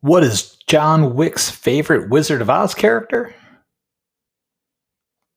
What 0.00 0.22
is 0.22 0.56
John 0.68 1.16
Wick's 1.16 1.50
favorite 1.50 2.08
Wizard 2.08 2.40
of 2.40 2.48
Oz 2.48 2.72
character? 2.72 3.34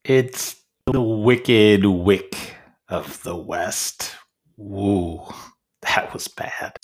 It's 0.03 0.55
the 0.85 1.01
Wicked 1.01 1.83
Wick 1.83 2.37
of 2.87 3.23
the 3.23 3.35
West. 3.35 4.11
Woo, 4.57 5.25
that 5.81 6.13
was 6.13 6.27
bad. 6.27 6.77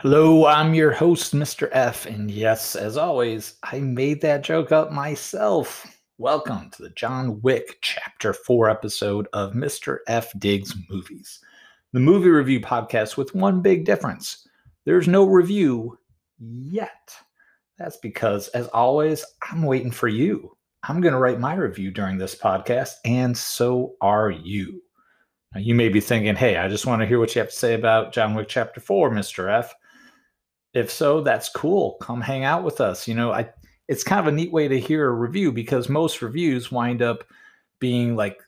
Hello, 0.00 0.46
I'm 0.46 0.74
your 0.74 0.90
host, 0.90 1.36
Mr. 1.36 1.68
F. 1.70 2.04
And 2.06 2.28
yes, 2.28 2.74
as 2.74 2.96
always, 2.96 3.54
I 3.62 3.78
made 3.78 4.20
that 4.22 4.42
joke 4.42 4.72
up 4.72 4.90
myself. 4.90 5.86
Welcome 6.22 6.70
to 6.70 6.82
the 6.82 6.90
John 6.90 7.42
Wick 7.42 7.78
Chapter 7.80 8.32
4 8.32 8.70
episode 8.70 9.26
of 9.32 9.54
Mr. 9.54 9.98
F. 10.06 10.32
Digs 10.38 10.72
Movies, 10.88 11.40
the 11.92 11.98
movie 11.98 12.28
review 12.28 12.60
podcast 12.60 13.16
with 13.16 13.34
one 13.34 13.60
big 13.60 13.84
difference. 13.84 14.46
There's 14.84 15.08
no 15.08 15.24
review 15.24 15.98
yet. 16.38 17.12
That's 17.76 17.96
because, 17.96 18.46
as 18.50 18.68
always, 18.68 19.24
I'm 19.50 19.62
waiting 19.64 19.90
for 19.90 20.06
you. 20.06 20.56
I'm 20.84 21.00
going 21.00 21.10
to 21.12 21.18
write 21.18 21.40
my 21.40 21.56
review 21.56 21.90
during 21.90 22.18
this 22.18 22.36
podcast, 22.36 22.92
and 23.04 23.36
so 23.36 23.96
are 24.00 24.30
you. 24.30 24.80
Now, 25.52 25.60
you 25.60 25.74
may 25.74 25.88
be 25.88 26.00
thinking, 26.00 26.36
hey, 26.36 26.56
I 26.56 26.68
just 26.68 26.86
want 26.86 27.02
to 27.02 27.06
hear 27.06 27.18
what 27.18 27.34
you 27.34 27.40
have 27.40 27.50
to 27.50 27.56
say 27.56 27.74
about 27.74 28.12
John 28.12 28.34
Wick 28.34 28.46
Chapter 28.46 28.78
4, 28.80 29.10
Mr. 29.10 29.52
F. 29.52 29.74
If 30.72 30.88
so, 30.88 31.20
that's 31.20 31.48
cool. 31.48 31.96
Come 32.00 32.20
hang 32.20 32.44
out 32.44 32.62
with 32.62 32.80
us. 32.80 33.08
You 33.08 33.16
know, 33.16 33.32
I 33.32 33.50
it's 33.88 34.04
kind 34.04 34.20
of 34.20 34.32
a 34.32 34.36
neat 34.36 34.52
way 34.52 34.68
to 34.68 34.80
hear 34.80 35.08
a 35.08 35.12
review 35.12 35.52
because 35.52 35.88
most 35.88 36.22
reviews 36.22 36.70
wind 36.70 37.02
up 37.02 37.24
being 37.80 38.16
like 38.16 38.40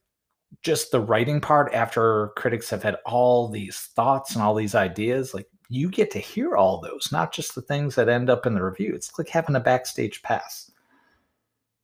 just 0.62 0.90
the 0.90 1.00
writing 1.00 1.40
part 1.40 1.72
after 1.74 2.28
critics 2.36 2.70
have 2.70 2.82
had 2.82 2.96
all 3.04 3.48
these 3.48 3.76
thoughts 3.96 4.34
and 4.34 4.42
all 4.42 4.54
these 4.54 4.74
ideas 4.74 5.34
like 5.34 5.48
you 5.68 5.90
get 5.90 6.10
to 6.10 6.18
hear 6.18 6.56
all 6.56 6.80
those 6.80 7.10
not 7.10 7.32
just 7.32 7.54
the 7.54 7.62
things 7.62 7.94
that 7.94 8.08
end 8.08 8.30
up 8.30 8.46
in 8.46 8.54
the 8.54 8.62
review. 8.62 8.92
It's 8.94 9.18
like 9.18 9.28
having 9.28 9.56
a 9.56 9.60
backstage 9.60 10.22
pass. 10.22 10.70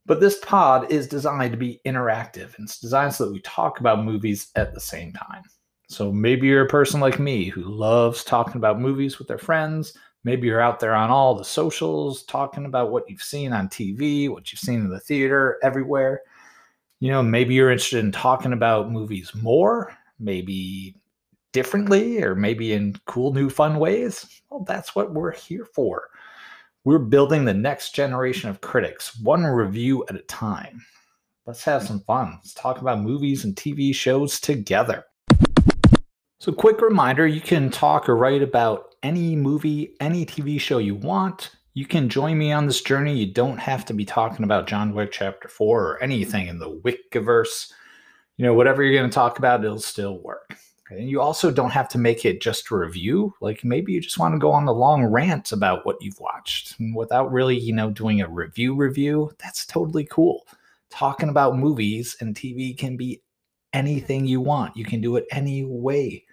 But 0.06 0.20
this 0.20 0.39
pod 0.41 0.91
is 0.91 1.06
designed 1.06 1.52
to 1.52 1.58
be 1.58 1.80
interactive 1.86 2.56
and 2.56 2.67
it's 2.69 2.80
designed 2.80 3.14
so 3.14 3.27
that 3.27 3.33
we 3.33 3.41
talk 3.41 3.80
about 3.80 4.05
movies 4.05 4.50
at 4.56 4.74
the 4.74 4.80
same 4.80 5.12
time. 5.12 5.42
So 5.89 6.12
maybe 6.12 6.46
you're 6.46 6.64
a 6.64 6.69
person 6.69 7.00
like 7.00 7.19
me 7.19 7.44
who 7.44 7.62
loves 7.62 8.22
talking 8.22 8.56
about 8.56 8.80
movies 8.80 9.19
with 9.19 9.28
their 9.28 9.39
friends 9.39 9.96
Maybe 10.24 10.46
you're 10.46 10.60
out 10.60 10.80
there 10.80 10.94
on 10.94 11.10
all 11.10 11.34
the 11.34 11.44
socials 11.44 12.22
talking 12.24 12.66
about 12.66 12.90
what 12.90 13.08
you've 13.08 13.22
seen 13.22 13.52
on 13.52 13.68
TV, 13.68 14.28
what 14.28 14.52
you've 14.52 14.60
seen 14.60 14.80
in 14.80 14.90
the 14.90 15.00
theater, 15.00 15.58
everywhere. 15.62 16.20
You 17.00 17.10
know, 17.10 17.22
maybe 17.22 17.54
you're 17.54 17.70
interested 17.70 18.04
in 18.04 18.12
talking 18.12 18.52
about 18.52 18.92
movies 18.92 19.32
more, 19.34 19.96
maybe 20.18 20.94
differently, 21.52 22.22
or 22.22 22.34
maybe 22.34 22.74
in 22.74 22.96
cool, 23.06 23.32
new, 23.32 23.48
fun 23.48 23.78
ways. 23.78 24.42
Well, 24.50 24.64
that's 24.64 24.94
what 24.94 25.14
we're 25.14 25.32
here 25.32 25.64
for. 25.64 26.10
We're 26.84 26.98
building 26.98 27.44
the 27.44 27.55
next 27.55 27.94
generation 27.94 28.50
of 28.50 28.60
critics, 28.60 29.18
one 29.20 29.44
review 29.44 30.05
at 30.08 30.16
a 30.16 30.22
time. 30.22 30.84
Let's 31.46 31.64
have 31.64 31.82
some 31.82 32.00
fun. 32.00 32.32
Let's 32.36 32.55
talk 32.55 32.80
about 32.80 33.00
movies 33.00 33.44
and 33.44 33.56
TV 33.56 33.94
shows 33.94 34.38
together. 34.38 35.05
So, 36.38 36.52
quick 36.52 36.80
reminder 36.80 37.27
you 37.27 37.40
can 37.40 37.70
talk 37.70 38.08
or 38.08 38.16
write 38.16 38.42
about 38.42 38.89
any 39.02 39.36
movie, 39.36 39.94
any 40.00 40.26
TV 40.26 40.60
show 40.60 40.78
you 40.78 40.94
want. 40.94 41.50
You 41.74 41.86
can 41.86 42.08
join 42.08 42.36
me 42.36 42.52
on 42.52 42.66
this 42.66 42.82
journey. 42.82 43.16
You 43.16 43.32
don't 43.32 43.58
have 43.58 43.84
to 43.86 43.94
be 43.94 44.04
talking 44.04 44.44
about 44.44 44.66
John 44.66 44.94
Wick 44.94 45.12
Chapter 45.12 45.48
4 45.48 45.82
or 45.82 46.02
anything 46.02 46.48
in 46.48 46.58
the 46.58 46.70
Wickiverse. 46.70 47.72
You 48.36 48.44
know, 48.44 48.54
whatever 48.54 48.82
you're 48.82 48.98
going 48.98 49.08
to 49.08 49.14
talk 49.14 49.38
about, 49.38 49.64
it'll 49.64 49.78
still 49.78 50.18
work. 50.18 50.56
And 50.90 51.08
you 51.08 51.20
also 51.20 51.50
don't 51.50 51.70
have 51.70 51.88
to 51.90 51.98
make 51.98 52.24
it 52.24 52.40
just 52.40 52.70
a 52.70 52.76
review. 52.76 53.32
Like 53.40 53.64
maybe 53.64 53.92
you 53.92 54.00
just 54.00 54.18
want 54.18 54.34
to 54.34 54.38
go 54.38 54.50
on 54.50 54.66
a 54.66 54.72
long 54.72 55.04
rant 55.04 55.52
about 55.52 55.86
what 55.86 55.96
you've 56.00 56.18
watched 56.18 56.74
without 56.94 57.30
really, 57.30 57.56
you 57.56 57.72
know, 57.72 57.90
doing 57.90 58.20
a 58.20 58.28
review 58.28 58.74
review. 58.74 59.30
That's 59.39 59.64
totally 59.64 60.05
cool. 60.06 60.46
Talking 60.90 61.28
about 61.28 61.56
movies 61.56 62.16
and 62.20 62.34
TV 62.34 62.77
can 62.77 62.96
be 62.96 63.22
anything 63.72 64.27
you 64.27 64.40
want. 64.40 64.77
You 64.77 64.84
can 64.84 65.00
do 65.00 65.14
it 65.16 65.27
any 65.30 65.64
way 65.64 66.24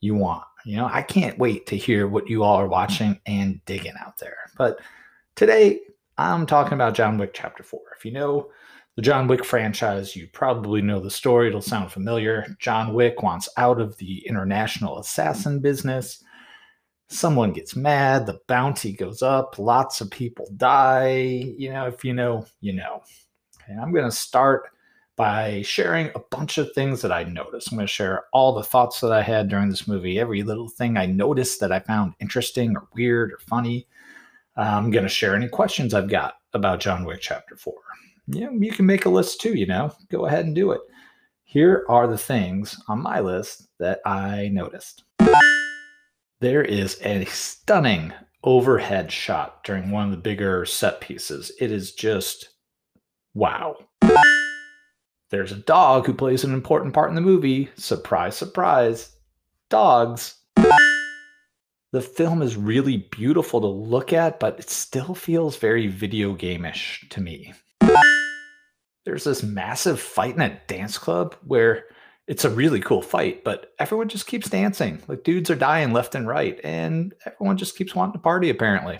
you 0.00 0.14
want. 0.14 0.44
You 0.64 0.76
know, 0.76 0.88
I 0.90 1.02
can't 1.02 1.38
wait 1.38 1.66
to 1.66 1.76
hear 1.76 2.06
what 2.06 2.28
you 2.28 2.42
all 2.42 2.56
are 2.56 2.68
watching 2.68 3.20
and 3.26 3.64
digging 3.64 3.94
out 4.00 4.18
there. 4.18 4.36
But 4.56 4.80
today, 5.34 5.80
I'm 6.18 6.46
talking 6.46 6.74
about 6.74 6.94
John 6.94 7.18
Wick 7.18 7.32
Chapter 7.34 7.62
4. 7.62 7.80
If 7.96 8.04
you 8.04 8.12
know 8.12 8.50
the 8.96 9.02
John 9.02 9.26
Wick 9.26 9.44
franchise, 9.44 10.14
you 10.14 10.28
probably 10.32 10.82
know 10.82 11.00
the 11.00 11.10
story. 11.10 11.48
It'll 11.48 11.62
sound 11.62 11.90
familiar. 11.90 12.46
John 12.60 12.94
Wick 12.94 13.22
wants 13.22 13.48
out 13.56 13.80
of 13.80 13.96
the 13.96 14.26
international 14.26 14.98
assassin 14.98 15.60
business. 15.60 16.22
Someone 17.08 17.52
gets 17.52 17.76
mad, 17.76 18.26
the 18.26 18.40
bounty 18.46 18.92
goes 18.92 19.22
up, 19.22 19.58
lots 19.58 20.00
of 20.00 20.10
people 20.10 20.48
die. 20.56 21.54
You 21.58 21.72
know, 21.72 21.86
if 21.86 22.04
you 22.04 22.14
know, 22.14 22.46
you 22.60 22.72
know. 22.72 23.02
And 23.66 23.80
I'm 23.80 23.92
going 23.92 24.08
to 24.08 24.16
start 24.16 24.70
by 25.22 25.62
sharing 25.62 26.10
a 26.16 26.18
bunch 26.32 26.58
of 26.58 26.72
things 26.72 27.00
that 27.00 27.12
I 27.12 27.22
noticed. 27.22 27.70
I'm 27.70 27.78
going 27.78 27.86
to 27.86 27.92
share 27.92 28.24
all 28.32 28.52
the 28.52 28.64
thoughts 28.64 28.98
that 28.98 29.12
I 29.12 29.22
had 29.22 29.48
during 29.48 29.68
this 29.68 29.86
movie, 29.86 30.18
every 30.18 30.42
little 30.42 30.68
thing 30.68 30.96
I 30.96 31.06
noticed 31.06 31.60
that 31.60 31.70
I 31.70 31.78
found 31.78 32.14
interesting 32.18 32.76
or 32.76 32.88
weird 32.92 33.32
or 33.32 33.38
funny. 33.38 33.86
I'm 34.56 34.90
going 34.90 35.04
to 35.04 35.08
share 35.08 35.36
any 35.36 35.46
questions 35.46 35.94
I've 35.94 36.08
got 36.08 36.38
about 36.54 36.80
John 36.80 37.04
Wick 37.04 37.20
Chapter 37.20 37.54
4. 37.54 37.72
You, 38.34 38.58
you 38.60 38.72
can 38.72 38.84
make 38.84 39.04
a 39.04 39.10
list 39.10 39.40
too, 39.40 39.54
you 39.54 39.64
know, 39.64 39.94
go 40.10 40.26
ahead 40.26 40.44
and 40.44 40.56
do 40.56 40.72
it. 40.72 40.80
Here 41.44 41.84
are 41.88 42.08
the 42.08 42.18
things 42.18 42.76
on 42.88 43.00
my 43.00 43.20
list 43.20 43.68
that 43.78 44.00
I 44.04 44.48
noticed. 44.48 45.04
There 46.40 46.64
is 46.64 46.98
a 47.04 47.26
stunning 47.26 48.12
overhead 48.42 49.12
shot 49.12 49.62
during 49.62 49.92
one 49.92 50.06
of 50.06 50.10
the 50.10 50.16
bigger 50.16 50.66
set 50.66 51.00
pieces. 51.00 51.52
It 51.60 51.70
is 51.70 51.92
just 51.92 52.48
wow. 53.34 53.76
There's 55.32 55.50
a 55.50 55.56
dog 55.56 56.04
who 56.04 56.12
plays 56.12 56.44
an 56.44 56.52
important 56.52 56.92
part 56.92 57.08
in 57.08 57.14
the 57.14 57.22
movie. 57.22 57.70
Surprise, 57.76 58.36
surprise. 58.36 59.16
Dogs. 59.70 60.34
The 61.92 62.02
film 62.02 62.42
is 62.42 62.54
really 62.54 63.08
beautiful 63.10 63.62
to 63.62 63.66
look 63.66 64.12
at, 64.12 64.38
but 64.38 64.58
it 64.58 64.68
still 64.68 65.14
feels 65.14 65.56
very 65.56 65.86
video 65.86 66.34
game-ish 66.34 67.06
to 67.08 67.22
me. 67.22 67.54
There's 69.06 69.24
this 69.24 69.42
massive 69.42 69.98
fight 69.98 70.34
in 70.34 70.42
a 70.42 70.60
dance 70.66 70.98
club 70.98 71.34
where 71.46 71.86
it's 72.28 72.44
a 72.44 72.50
really 72.50 72.80
cool 72.80 73.00
fight, 73.00 73.42
but 73.42 73.72
everyone 73.78 74.10
just 74.10 74.26
keeps 74.26 74.50
dancing. 74.50 75.00
Like 75.08 75.24
dudes 75.24 75.48
are 75.48 75.56
dying 75.56 75.94
left 75.94 76.14
and 76.14 76.28
right, 76.28 76.60
and 76.62 77.14
everyone 77.24 77.56
just 77.56 77.78
keeps 77.78 77.94
wanting 77.94 78.12
to 78.12 78.18
party 78.18 78.50
apparently. 78.50 78.98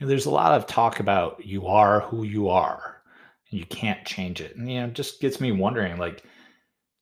There's 0.00 0.26
a 0.26 0.30
lot 0.30 0.54
of 0.54 0.66
talk 0.66 0.98
about 0.98 1.46
you 1.46 1.68
are 1.68 2.00
who 2.00 2.24
you 2.24 2.48
are 2.48 3.01
you 3.52 3.66
can't 3.66 4.04
change 4.06 4.40
it. 4.40 4.56
And 4.56 4.70
you 4.70 4.80
know, 4.80 4.88
just 4.88 5.20
gets 5.20 5.40
me 5.40 5.52
wondering 5.52 5.98
like 5.98 6.24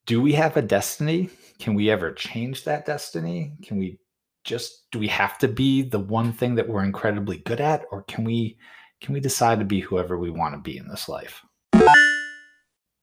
do 0.07 0.21
we 0.21 0.33
have 0.33 0.57
a 0.57 0.63
destiny? 0.63 1.31
Can 1.61 1.75
we 1.75 1.91
ever 1.91 2.13
change 2.13 2.65
that 2.65 2.85
destiny? 2.85 3.53
Can 3.63 3.79
we 3.79 4.01
just 4.45 4.91
do 4.91 4.99
we 4.99 5.09
have 5.09 5.39
to 5.39 5.49
be 5.49 5.83
the 5.83 6.01
one 6.01 6.33
thing 6.33 6.57
that 6.57 6.69
we're 6.69 6.83
incredibly 6.83 7.39
good 7.39 7.61
at 7.61 7.85
or 7.93 8.03
can 8.05 8.25
we 8.25 8.59
can 9.01 9.15
we 9.15 9.21
decide 9.21 9.59
to 9.61 9.65
be 9.65 9.81
whoever 9.81 10.19
we 10.19 10.31
want 10.31 10.55
to 10.55 10.61
be 10.61 10.77
in 10.77 10.89
this 10.89 11.09
life? 11.09 11.43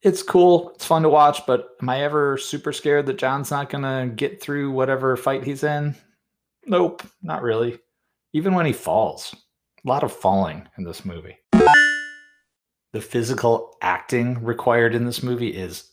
It's 0.02 0.22
cool. 0.22 0.70
It's 0.74 0.84
fun 0.84 1.02
to 1.02 1.08
watch, 1.08 1.44
but 1.46 1.70
am 1.82 1.88
I 1.88 2.02
ever 2.02 2.36
super 2.36 2.72
scared 2.72 3.06
that 3.06 3.18
John's 3.18 3.50
not 3.50 3.68
going 3.68 3.82
to 3.82 4.14
get 4.14 4.40
through 4.40 4.70
whatever 4.70 5.16
fight 5.16 5.42
he's 5.42 5.64
in? 5.64 5.96
Nope, 6.66 7.02
not 7.20 7.42
really. 7.42 7.78
Even 8.32 8.54
when 8.54 8.66
he 8.66 8.72
falls, 8.72 9.34
a 9.84 9.88
lot 9.88 10.04
of 10.04 10.12
falling 10.12 10.68
in 10.76 10.84
this 10.84 11.04
movie 11.04 11.36
the 12.92 13.00
physical 13.00 13.76
acting 13.82 14.42
required 14.42 14.94
in 14.94 15.04
this 15.04 15.22
movie 15.22 15.48
is 15.48 15.90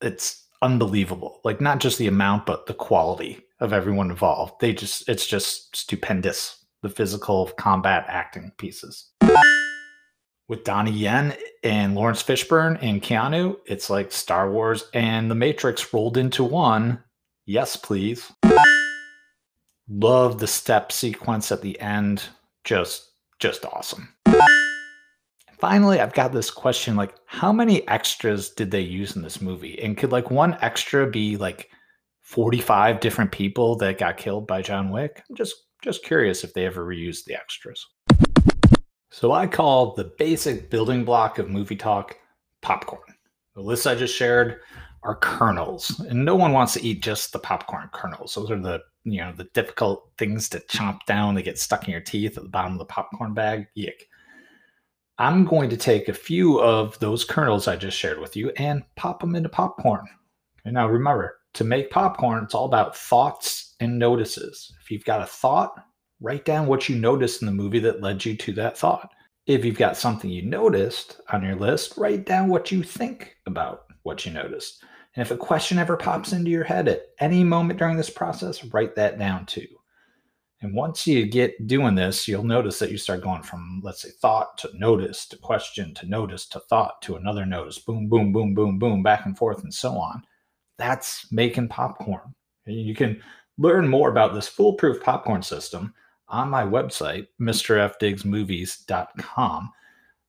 it's 0.00 0.46
unbelievable. 0.62 1.40
Like 1.44 1.60
not 1.60 1.80
just 1.80 1.98
the 1.98 2.06
amount, 2.06 2.46
but 2.46 2.66
the 2.66 2.74
quality 2.74 3.44
of 3.60 3.72
everyone 3.72 4.10
involved. 4.10 4.54
They 4.60 4.72
just 4.72 5.08
it's 5.08 5.26
just 5.26 5.76
stupendous. 5.76 6.56
The 6.82 6.88
physical 6.88 7.46
combat 7.58 8.06
acting 8.08 8.52
pieces. 8.56 9.10
With 10.48 10.64
Donnie 10.64 10.90
Yen 10.90 11.36
and 11.62 11.94
Laurence 11.94 12.22
Fishburne 12.22 12.78
and 12.82 13.02
Keanu, 13.02 13.58
it's 13.66 13.90
like 13.90 14.10
Star 14.10 14.50
Wars 14.50 14.84
and 14.94 15.30
The 15.30 15.34
Matrix 15.34 15.92
rolled 15.92 16.16
into 16.16 16.42
one. 16.42 17.04
Yes, 17.44 17.76
please. 17.76 18.32
Love 19.88 20.38
the 20.38 20.46
step 20.46 20.90
sequence 20.90 21.52
at 21.52 21.60
the 21.60 21.78
end. 21.80 22.22
Just 22.64 23.10
just 23.38 23.64
awesome. 23.66 24.08
Finally, 25.60 26.00
I've 26.00 26.14
got 26.14 26.32
this 26.32 26.50
question 26.50 26.96
like, 26.96 27.14
how 27.26 27.52
many 27.52 27.86
extras 27.86 28.48
did 28.48 28.70
they 28.70 28.80
use 28.80 29.14
in 29.14 29.20
this 29.20 29.42
movie? 29.42 29.78
And 29.82 29.94
could 29.94 30.10
like 30.10 30.30
one 30.30 30.56
extra 30.62 31.06
be 31.06 31.36
like 31.36 31.68
45 32.22 32.98
different 33.00 33.30
people 33.30 33.76
that 33.76 33.98
got 33.98 34.16
killed 34.16 34.46
by 34.46 34.62
John 34.62 34.90
Wick? 34.90 35.22
I'm 35.28 35.36
just 35.36 35.54
just 35.84 36.02
curious 36.02 36.44
if 36.44 36.54
they 36.54 36.64
ever 36.64 36.86
reused 36.86 37.24
the 37.24 37.34
extras. 37.34 37.86
So 39.10 39.32
I 39.32 39.46
call 39.46 39.94
the 39.94 40.12
basic 40.18 40.70
building 40.70 41.04
block 41.04 41.38
of 41.38 41.50
movie 41.50 41.76
talk 41.76 42.16
popcorn. 42.62 43.00
The 43.54 43.62
list 43.62 43.86
I 43.86 43.94
just 43.94 44.14
shared 44.14 44.60
are 45.02 45.16
kernels, 45.16 46.00
and 46.08 46.24
no 46.24 46.36
one 46.36 46.52
wants 46.52 46.74
to 46.74 46.82
eat 46.82 47.02
just 47.02 47.32
the 47.32 47.38
popcorn 47.38 47.90
kernels. 47.92 48.34
Those 48.34 48.50
are 48.50 48.60
the 48.60 48.80
you 49.04 49.20
know 49.20 49.32
the 49.36 49.48
difficult 49.52 50.10
things 50.16 50.48
to 50.50 50.60
chomp 50.60 51.00
down. 51.06 51.34
They 51.34 51.42
get 51.42 51.58
stuck 51.58 51.86
in 51.86 51.92
your 51.92 52.00
teeth 52.00 52.38
at 52.38 52.44
the 52.44 52.48
bottom 52.48 52.72
of 52.72 52.78
the 52.78 52.84
popcorn 52.86 53.34
bag. 53.34 53.66
Yick. 53.74 54.06
I'm 55.20 55.44
going 55.44 55.68
to 55.68 55.76
take 55.76 56.08
a 56.08 56.14
few 56.14 56.58
of 56.62 56.98
those 56.98 57.26
kernels 57.26 57.68
I 57.68 57.76
just 57.76 57.94
shared 57.94 58.20
with 58.20 58.36
you 58.36 58.52
and 58.56 58.82
pop 58.96 59.20
them 59.20 59.36
into 59.36 59.50
popcorn. 59.50 60.06
And 60.64 60.72
now 60.72 60.88
remember, 60.88 61.36
to 61.52 61.64
make 61.64 61.90
popcorn, 61.90 62.42
it's 62.42 62.54
all 62.54 62.64
about 62.64 62.96
thoughts 62.96 63.74
and 63.80 63.98
notices. 63.98 64.72
If 64.80 64.90
you've 64.90 65.04
got 65.04 65.20
a 65.20 65.26
thought, 65.26 65.74
write 66.22 66.46
down 66.46 66.66
what 66.66 66.88
you 66.88 66.96
noticed 66.96 67.42
in 67.42 67.46
the 67.46 67.52
movie 67.52 67.80
that 67.80 68.00
led 68.00 68.24
you 68.24 68.34
to 68.34 68.52
that 68.54 68.78
thought. 68.78 69.12
If 69.44 69.62
you've 69.62 69.76
got 69.76 69.98
something 69.98 70.30
you 70.30 70.40
noticed 70.40 71.20
on 71.30 71.44
your 71.44 71.56
list, 71.56 71.98
write 71.98 72.24
down 72.24 72.48
what 72.48 72.72
you 72.72 72.82
think 72.82 73.36
about 73.44 73.88
what 74.04 74.24
you 74.24 74.32
noticed. 74.32 74.82
And 75.16 75.22
if 75.22 75.30
a 75.30 75.36
question 75.36 75.76
ever 75.76 75.98
pops 75.98 76.32
into 76.32 76.50
your 76.50 76.64
head 76.64 76.88
at 76.88 77.08
any 77.18 77.44
moment 77.44 77.78
during 77.78 77.98
this 77.98 78.08
process, 78.08 78.64
write 78.64 78.96
that 78.96 79.18
down 79.18 79.44
too. 79.44 79.66
And 80.62 80.74
once 80.74 81.06
you 81.06 81.24
get 81.24 81.66
doing 81.66 81.94
this, 81.94 82.28
you'll 82.28 82.44
notice 82.44 82.78
that 82.78 82.90
you 82.90 82.98
start 82.98 83.22
going 83.22 83.42
from, 83.42 83.80
let's 83.82 84.02
say, 84.02 84.10
thought 84.10 84.58
to 84.58 84.68
notice 84.74 85.24
to 85.28 85.38
question 85.38 85.94
to 85.94 86.06
notice 86.06 86.46
to 86.48 86.60
thought 86.60 87.00
to 87.02 87.16
another 87.16 87.46
notice, 87.46 87.78
boom, 87.78 88.08
boom, 88.08 88.30
boom, 88.30 88.52
boom, 88.52 88.78
boom, 88.78 89.02
back 89.02 89.24
and 89.24 89.38
forth, 89.38 89.62
and 89.62 89.72
so 89.72 89.92
on. 89.92 90.22
That's 90.76 91.32
making 91.32 91.68
popcorn. 91.68 92.34
You 92.66 92.94
can 92.94 93.22
learn 93.56 93.88
more 93.88 94.10
about 94.10 94.34
this 94.34 94.48
foolproof 94.48 95.02
popcorn 95.02 95.42
system 95.42 95.94
on 96.28 96.50
my 96.50 96.62
website, 96.62 97.28
mrfdigsmovies.com. 97.40 99.72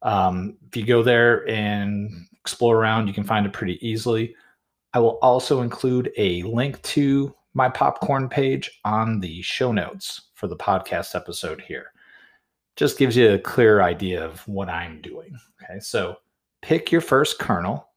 Um, 0.04 0.58
if 0.68 0.78
you 0.78 0.86
go 0.86 1.04
there 1.04 1.48
and 1.48 2.10
explore 2.40 2.78
around, 2.78 3.08
you 3.08 3.14
can 3.14 3.26
find 3.26 3.46
it 3.46 3.54
pretty 3.54 3.86
easily. 3.88 4.36
I 4.94 5.00
will 5.00 5.20
also 5.22 5.62
include 5.62 6.12
a 6.18 6.42
link 6.44 6.82
to 6.84 7.34
my 7.54 7.70
popcorn 7.70 8.30
page 8.30 8.80
on 8.86 9.20
the 9.20 9.42
show 9.42 9.72
notes 9.72 10.30
for 10.34 10.48
the 10.48 10.56
podcast 10.56 11.16
episode 11.16 11.62
here. 11.62 11.92
Just 12.78 12.98
gives 12.98 13.18
you 13.18 13.32
a 13.32 13.40
clear 13.40 13.82
idea 13.82 14.24
of 14.24 14.48
what 14.48 14.70
I'm 14.70 15.02
doing. 15.02 15.38
Okay, 15.64 15.80
so 15.80 16.16
pick 16.62 16.92
your 16.92 17.02
first 17.02 17.40
kernel. 17.40 17.88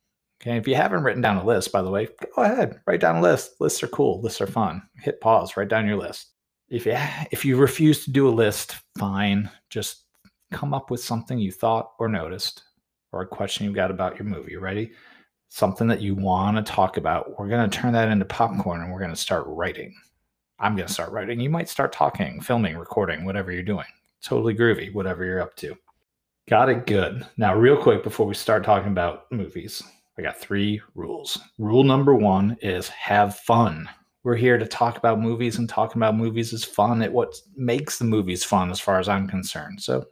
Okay, 0.43 0.57
if 0.57 0.67
you 0.67 0.75
haven't 0.75 1.05
written 1.05 1.23
down 1.23 1.37
a 1.37 1.45
list, 1.45 1.73
by 1.73 1.81
the 1.81 1.91
way, 1.91 2.09
go 2.35 2.43
ahead, 2.43 2.81
write 2.87 3.01
down 3.01 3.17
a 3.17 3.23
list. 3.23 3.61
Lists 3.61 3.83
are 3.83 3.89
cool, 3.89 4.21
lists 4.21 4.41
are 4.41 4.47
fun. 4.47 4.83
Hit 4.97 5.21
pause, 5.21 5.57
write 5.57 5.69
down 5.69 5.87
your 5.87 5.97
list. 5.97 6.33
If 6.69 6.87
you 6.87 6.97
if 7.31 7.45
you 7.45 7.57
refuse 7.57 8.05
to 8.05 8.11
do 8.11 8.29
a 8.29 8.31
list, 8.31 8.77
fine. 8.99 9.49
Just 9.71 10.05
come 10.51 10.75
up 10.75 10.91
with 10.91 11.03
something 11.03 11.39
you 11.39 11.53
thought 11.53 11.93
or 11.99 12.09
noticed, 12.09 12.65
or 13.13 13.23
a 13.23 13.27
question 13.27 13.65
you 13.65 13.73
got 13.73 13.91
about 13.91 14.19
your 14.19 14.27
movie. 14.27 14.57
Ready? 14.57 14.93
Something 15.55 15.87
that 15.87 16.03
you 16.03 16.17
want 16.17 16.57
to 16.57 16.73
talk 16.73 16.97
about, 16.97 17.39
we're 17.39 17.47
going 17.47 17.71
to 17.71 17.79
turn 17.79 17.93
that 17.93 18.09
into 18.09 18.25
popcorn 18.25 18.83
and 18.83 18.91
we're 18.91 18.99
going 18.99 19.09
to 19.13 19.17
start 19.17 19.45
writing. 19.47 19.95
I'm 20.59 20.75
going 20.75 20.89
to 20.89 20.93
start 20.93 21.13
writing. 21.13 21.39
You 21.39 21.49
might 21.49 21.69
start 21.69 21.93
talking, 21.93 22.41
filming, 22.41 22.77
recording, 22.77 23.25
whatever 23.25 23.53
you're 23.53 23.63
doing. 23.63 23.87
Totally 24.21 24.57
groovy, 24.57 24.93
whatever 24.93 25.25
you're 25.25 25.41
up 25.41 25.55
to. 25.59 25.77
Got 26.49 26.71
it 26.71 26.87
good. 26.87 27.25
Now, 27.37 27.55
real 27.55 27.81
quick 27.81 28.03
before 28.03 28.27
we 28.27 28.35
start 28.35 28.65
talking 28.65 28.91
about 28.91 29.31
movies, 29.31 29.81
I 30.19 30.23
got 30.23 30.41
three 30.41 30.83
rules. 30.97 31.39
Rule 31.59 31.85
number 31.85 32.17
one 32.17 32.57
is 32.61 32.89
have 32.89 33.37
fun. 33.37 33.89
We're 34.25 34.35
here 34.35 34.59
to 34.59 34.67
talk 34.67 34.97
about 34.97 35.21
movies, 35.21 35.59
and 35.59 35.69
talking 35.69 36.01
about 36.01 36.17
movies 36.17 36.53
is 36.53 36.65
fun. 36.65 37.01
It 37.01 37.13
what 37.13 37.33
makes 37.55 37.99
the 38.01 38.07
movies 38.07 38.43
fun, 38.43 38.73
as 38.73 38.81
far 38.81 38.99
as 38.99 39.09
I'm 39.09 39.29
concerned. 39.29 39.81
So 39.81 40.05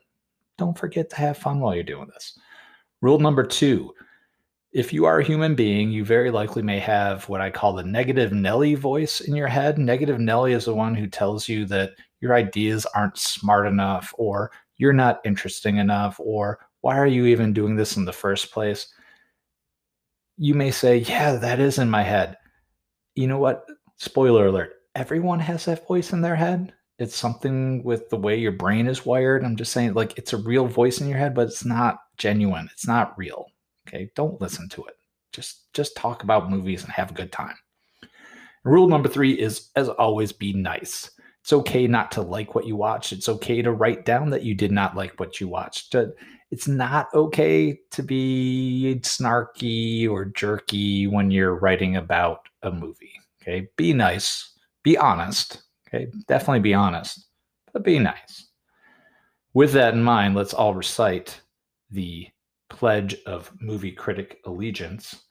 don't 0.56 0.78
forget 0.78 1.10
to 1.10 1.16
have 1.16 1.36
fun 1.36 1.58
while 1.58 1.74
you're 1.74 1.82
doing 1.82 2.10
this. 2.14 2.38
Rule 3.00 3.18
number 3.18 3.42
two 3.42 3.92
if 4.72 4.92
you 4.92 5.04
are 5.04 5.18
a 5.18 5.24
human 5.24 5.54
being, 5.54 5.90
you 5.90 6.04
very 6.04 6.30
likely 6.30 6.62
may 6.62 6.78
have 6.78 7.28
what 7.28 7.40
I 7.40 7.50
call 7.50 7.74
the 7.74 7.82
negative 7.82 8.32
Nelly 8.32 8.74
voice 8.74 9.20
in 9.20 9.36
your 9.36 9.48
head. 9.48 9.78
Negative 9.78 10.18
Nelly 10.18 10.54
is 10.54 10.64
the 10.64 10.74
one 10.74 10.94
who 10.94 11.06
tells 11.06 11.48
you 11.48 11.66
that 11.66 11.92
your 12.20 12.34
ideas 12.34 12.86
aren't 12.94 13.18
smart 13.18 13.66
enough, 13.66 14.14
or 14.16 14.50
you're 14.76 14.92
not 14.92 15.20
interesting 15.24 15.76
enough, 15.76 16.18
or 16.18 16.58
why 16.80 16.96
are 16.98 17.06
you 17.06 17.26
even 17.26 17.52
doing 17.52 17.76
this 17.76 17.96
in 17.96 18.04
the 18.04 18.12
first 18.12 18.50
place? 18.50 18.86
You 20.38 20.54
may 20.54 20.70
say, 20.70 20.98
Yeah, 20.98 21.36
that 21.36 21.60
is 21.60 21.78
in 21.78 21.90
my 21.90 22.02
head. 22.02 22.36
You 23.14 23.26
know 23.26 23.38
what? 23.38 23.66
Spoiler 23.96 24.46
alert 24.46 24.72
everyone 24.94 25.40
has 25.40 25.64
that 25.64 25.86
voice 25.86 26.12
in 26.12 26.20
their 26.20 26.36
head. 26.36 26.72
It's 26.98 27.16
something 27.16 27.82
with 27.82 28.10
the 28.10 28.16
way 28.16 28.38
your 28.38 28.52
brain 28.52 28.86
is 28.86 29.06
wired. 29.06 29.44
I'm 29.44 29.56
just 29.56 29.72
saying, 29.72 29.94
like, 29.94 30.16
it's 30.18 30.32
a 30.32 30.36
real 30.36 30.66
voice 30.66 31.00
in 31.00 31.08
your 31.08 31.18
head, 31.18 31.34
but 31.34 31.48
it's 31.48 31.64
not 31.64 31.98
genuine. 32.16 32.68
It's 32.72 32.86
not 32.86 33.16
real. 33.18 33.46
Okay, 33.92 34.10
don't 34.14 34.40
listen 34.40 34.68
to 34.70 34.84
it. 34.84 34.96
Just 35.32 35.72
just 35.74 35.96
talk 35.96 36.22
about 36.22 36.50
movies 36.50 36.84
and 36.84 36.92
have 36.92 37.10
a 37.10 37.14
good 37.14 37.32
time. 37.32 37.56
Rule 38.64 38.88
number 38.88 39.08
three 39.08 39.32
is, 39.32 39.70
as 39.76 39.88
always, 39.88 40.32
be 40.32 40.52
nice. 40.52 41.10
It's 41.40 41.52
okay 41.52 41.88
not 41.88 42.12
to 42.12 42.22
like 42.22 42.54
what 42.54 42.66
you 42.66 42.76
watch. 42.76 43.12
It's 43.12 43.28
okay 43.28 43.62
to 43.62 43.72
write 43.72 44.04
down 44.04 44.30
that 44.30 44.44
you 44.44 44.54
did 44.54 44.70
not 44.70 44.96
like 44.96 45.18
what 45.18 45.40
you 45.40 45.48
watched. 45.48 45.94
Uh, 45.94 46.06
it's 46.52 46.68
not 46.68 47.08
okay 47.14 47.78
to 47.90 48.02
be 48.02 49.00
snarky 49.02 50.08
or 50.08 50.26
jerky 50.26 51.06
when 51.06 51.30
you're 51.30 51.56
writing 51.56 51.96
about 51.96 52.48
a 52.62 52.70
movie. 52.70 53.12
Okay, 53.42 53.68
be 53.76 53.92
nice, 53.92 54.52
be 54.84 54.96
honest. 54.96 55.62
Okay, 55.88 56.06
definitely 56.28 56.60
be 56.60 56.74
honest, 56.74 57.26
but 57.72 57.82
be 57.82 57.98
nice. 57.98 58.46
With 59.54 59.72
that 59.72 59.94
in 59.94 60.02
mind, 60.02 60.36
let's 60.36 60.54
all 60.54 60.74
recite 60.74 61.40
the 61.90 62.28
pledge 62.72 63.14
of 63.26 63.52
movie 63.60 63.92
critic 63.92 64.40
allegiance. 64.46 65.24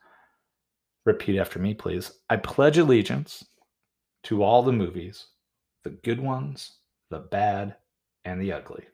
Repeat 1.05 1.39
after 1.39 1.57
me, 1.57 1.73
please. 1.73 2.11
I 2.29 2.37
pledge 2.37 2.77
allegiance 2.77 3.43
to 4.25 4.43
all 4.43 4.61
the 4.61 4.71
movies, 4.71 5.25
the 5.83 5.89
good 5.89 6.19
ones, 6.21 6.77
the 7.09 7.17
bad, 7.17 7.75
and 8.25 8.39
the 8.39 8.53
ugly, 8.53 8.85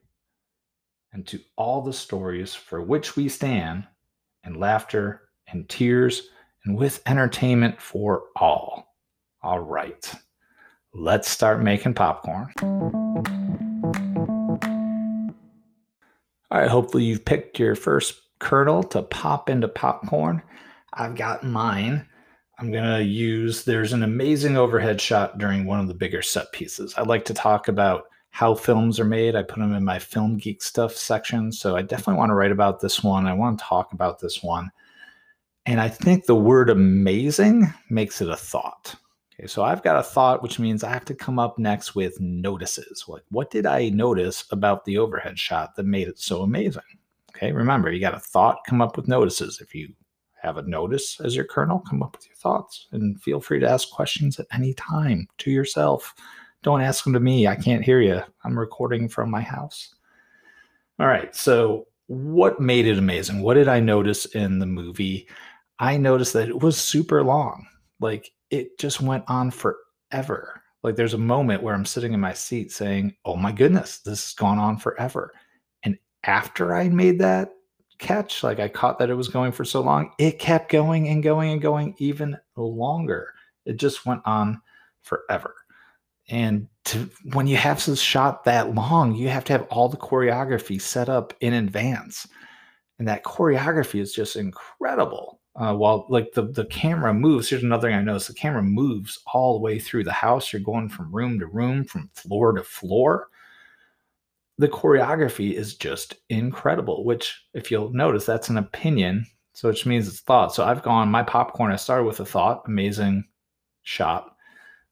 and 1.11 1.27
to 1.27 1.41
all 1.57 1.81
the 1.81 1.91
stories 1.91 2.55
for 2.55 2.81
which 2.81 3.17
we 3.17 3.27
stand, 3.27 3.85
and 4.45 4.55
laughter 4.55 5.23
and 5.49 5.67
tears, 5.67 6.29
and 6.63 6.77
with 6.77 7.01
entertainment 7.05 7.81
for 7.81 8.23
all. 8.37 8.95
All 9.43 9.59
right, 9.59 10.09
let's 10.93 11.29
start 11.29 11.61
making 11.61 11.95
popcorn. 11.95 12.53
All 16.49 16.61
right, 16.61 16.69
hopefully 16.69 17.03
you've 17.03 17.25
picked 17.25 17.59
your 17.59 17.75
first 17.75 18.21
kernel 18.39 18.83
to 18.83 19.03
pop 19.03 19.49
into 19.49 19.67
popcorn. 19.67 20.41
I've 20.93 21.15
got 21.15 21.43
mine. 21.43 22.07
I'm 22.59 22.71
going 22.71 22.97
to 22.97 23.03
use, 23.03 23.63
there's 23.63 23.93
an 23.93 24.03
amazing 24.03 24.57
overhead 24.57 24.99
shot 24.99 25.37
during 25.37 25.65
one 25.65 25.79
of 25.79 25.87
the 25.87 25.93
bigger 25.93 26.21
set 26.21 26.51
pieces. 26.51 26.93
I 26.97 27.03
like 27.03 27.23
to 27.25 27.33
talk 27.33 27.67
about 27.67 28.05
how 28.31 28.55
films 28.55 28.99
are 28.99 29.05
made. 29.05 29.35
I 29.35 29.43
put 29.43 29.59
them 29.59 29.73
in 29.73 29.83
my 29.83 29.99
film 29.99 30.37
geek 30.37 30.63
stuff 30.63 30.95
section. 30.95 31.51
So 31.51 31.75
I 31.75 31.81
definitely 31.81 32.19
want 32.19 32.31
to 32.31 32.35
write 32.35 32.51
about 32.51 32.79
this 32.79 33.03
one. 33.03 33.27
I 33.27 33.33
want 33.33 33.59
to 33.59 33.65
talk 33.65 33.93
about 33.93 34.19
this 34.19 34.41
one. 34.41 34.71
And 35.65 35.79
I 35.81 35.89
think 35.89 36.25
the 36.25 36.35
word 36.35 36.69
amazing 36.69 37.71
makes 37.89 38.21
it 38.21 38.29
a 38.29 38.35
thought. 38.35 38.95
Okay, 39.39 39.47
so 39.47 39.63
I've 39.63 39.83
got 39.83 39.99
a 39.99 40.03
thought, 40.03 40.41
which 40.41 40.59
means 40.59 40.83
I 40.83 40.89
have 40.89 41.05
to 41.05 41.13
come 41.13 41.37
up 41.37 41.59
next 41.59 41.93
with 41.93 42.19
notices. 42.19 43.05
Like, 43.07 43.23
what 43.29 43.51
did 43.51 43.65
I 43.65 43.89
notice 43.89 44.45
about 44.51 44.85
the 44.85 44.97
overhead 44.97 45.37
shot 45.37 45.75
that 45.75 45.83
made 45.83 46.07
it 46.07 46.17
so 46.17 46.41
amazing? 46.41 46.81
Okay, 47.37 47.51
remember, 47.51 47.91
you 47.91 47.99
got 47.99 48.15
a 48.15 48.19
thought, 48.19 48.65
come 48.65 48.81
up 48.81 48.97
with 48.97 49.07
notices. 49.07 49.61
If 49.61 49.75
you 49.75 49.93
have 50.41 50.57
a 50.57 50.63
notice 50.63 51.19
as 51.19 51.35
your 51.35 51.45
kernel, 51.45 51.83
come 51.87 52.01
up 52.01 52.15
with 52.15 52.25
your 52.25 52.35
thoughts 52.35 52.87
and 52.93 53.21
feel 53.21 53.39
free 53.39 53.59
to 53.59 53.69
ask 53.69 53.91
questions 53.91 54.39
at 54.39 54.47
any 54.51 54.73
time 54.73 55.27
to 55.37 55.51
yourself. 55.51 56.15
Don't 56.63 56.81
ask 56.81 57.03
them 57.03 57.13
to 57.13 57.19
me. 57.19 57.47
I 57.47 57.55
can't 57.55 57.83
hear 57.83 58.01
you. 58.01 58.21
I'm 58.43 58.57
recording 58.57 59.07
from 59.07 59.29
my 59.29 59.41
house. 59.41 59.93
All 60.99 61.05
right, 61.05 61.35
so 61.35 61.85
what 62.07 62.59
made 62.59 62.87
it 62.87 62.97
amazing? 62.97 63.41
What 63.41 63.53
did 63.53 63.67
I 63.67 63.79
notice 63.79 64.25
in 64.25 64.57
the 64.57 64.65
movie? 64.65 65.27
I 65.77 65.95
noticed 65.95 66.33
that 66.33 66.49
it 66.49 66.59
was 66.59 66.75
super 66.75 67.23
long. 67.23 67.67
Like 67.99 68.31
it 68.49 68.79
just 68.79 68.99
went 68.99 69.25
on 69.27 69.51
forever. 69.51 70.63
Like 70.81 70.95
there's 70.95 71.13
a 71.13 71.19
moment 71.19 71.61
where 71.61 71.75
I'm 71.75 71.85
sitting 71.85 72.13
in 72.13 72.19
my 72.19 72.33
seat 72.33 72.71
saying, 72.71 73.15
"Oh 73.25 73.35
my 73.35 73.51
goodness, 73.51 73.99
this 73.99 74.23
has 74.25 74.33
gone 74.33 74.57
on 74.57 74.77
forever." 74.77 75.33
After 76.27 76.75
I 76.75 76.89
made 76.89 77.19
that 77.19 77.53
catch, 77.97 78.43
like 78.43 78.59
I 78.59 78.67
caught 78.67 78.99
that 78.99 79.09
it 79.09 79.15
was 79.15 79.29
going 79.29 79.51
for 79.51 79.65
so 79.65 79.81
long, 79.81 80.11
it 80.19 80.39
kept 80.39 80.71
going 80.71 81.07
and 81.07 81.23
going 81.23 81.51
and 81.51 81.61
going 81.61 81.95
even 81.97 82.37
longer. 82.55 83.33
It 83.65 83.77
just 83.77 84.05
went 84.05 84.21
on 84.25 84.61
forever. 85.01 85.55
And 86.29 86.67
to, 86.85 87.09
when 87.33 87.47
you 87.47 87.55
have 87.55 87.83
this 87.83 88.01
shot 88.01 88.43
that 88.43 88.75
long, 88.75 89.15
you 89.15 89.29
have 89.29 89.45
to 89.45 89.53
have 89.53 89.67
all 89.69 89.87
the 89.89 89.97
choreography 89.97 90.79
set 90.79 91.09
up 91.09 91.33
in 91.39 91.53
advance. 91.53 92.27
And 92.99 93.07
that 93.07 93.23
choreography 93.23 94.01
is 94.01 94.13
just 94.13 94.35
incredible. 94.35 95.39
Uh, 95.55 95.73
while 95.73 96.05
like 96.09 96.33
the, 96.33 96.43
the 96.43 96.65
camera 96.65 97.13
moves, 97.13 97.49
here's 97.49 97.63
another 97.63 97.87
thing 97.87 97.97
I 97.97 98.01
noticed 98.01 98.27
the 98.27 98.33
camera 98.33 98.61
moves 98.61 99.19
all 99.33 99.53
the 99.53 99.63
way 99.63 99.79
through 99.79 100.03
the 100.03 100.11
house. 100.11 100.53
You're 100.53 100.61
going 100.61 100.89
from 100.89 101.11
room 101.11 101.39
to 101.39 101.47
room, 101.47 101.83
from 101.83 102.11
floor 102.13 102.51
to 102.53 102.63
floor 102.63 103.29
the 104.57 104.67
choreography 104.67 105.53
is 105.53 105.75
just 105.75 106.15
incredible, 106.29 107.05
which, 107.05 107.45
if 107.53 107.69
you'll 107.69 107.93
notice, 107.93 108.25
that's 108.25 108.49
an 108.49 108.57
opinion. 108.57 109.25
So 109.53 109.69
which 109.69 109.85
means 109.85 110.07
it's 110.07 110.19
thought. 110.19 110.53
So 110.53 110.63
I've 110.63 110.83
gone 110.83 111.09
my 111.09 111.23
popcorn. 111.23 111.71
I 111.71 111.77
started 111.77 112.05
with 112.05 112.19
a 112.19 112.25
thought, 112.25 112.63
amazing 112.67 113.23
shot. 113.83 114.35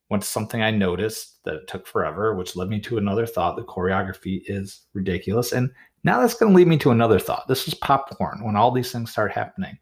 Went 0.10 0.24
to 0.24 0.29
something 0.29 0.62
I 0.62 0.72
noticed 0.72 1.43
that 1.45 1.55
it 1.55 1.67
took 1.67 1.88
forever, 1.88 2.36
which 2.36 2.55
led 2.55 2.69
me 2.69 2.79
to 2.81 2.98
another 2.98 3.25
thought. 3.25 3.55
The 3.55 3.63
choreography 3.63 4.41
is 4.45 4.81
ridiculous. 4.93 5.51
And 5.51 5.72
now 6.03 6.19
that's 6.19 6.36
going 6.36 6.51
to 6.51 6.55
lead 6.55 6.67
me 6.67 6.77
to 6.79 6.91
another 6.91 7.19
thought. 7.19 7.48
This 7.48 7.67
is 7.67 7.74
popcorn. 7.74 8.43
When 8.43 8.55
all 8.55 8.72
these 8.72 8.91
things 8.91 9.12
start 9.12 9.31
happening, 9.31 9.77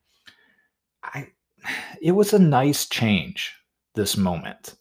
I 1.04 1.28
it 2.02 2.12
was 2.12 2.34
a 2.34 2.40
nice 2.40 2.88
change 2.88 3.54
this 3.96 4.18
moment. 4.18 4.76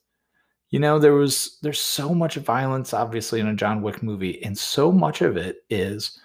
You 0.72 0.80
know, 0.80 0.98
there 0.98 1.12
was 1.12 1.58
there's 1.62 1.80
so 1.80 2.14
much 2.14 2.36
violence 2.36 2.94
obviously 2.94 3.40
in 3.40 3.46
a 3.46 3.54
John 3.54 3.82
Wick 3.82 4.02
movie 4.02 4.42
and 4.42 4.56
so 4.58 4.90
much 4.90 5.20
of 5.20 5.36
it 5.36 5.64
is 5.70 6.18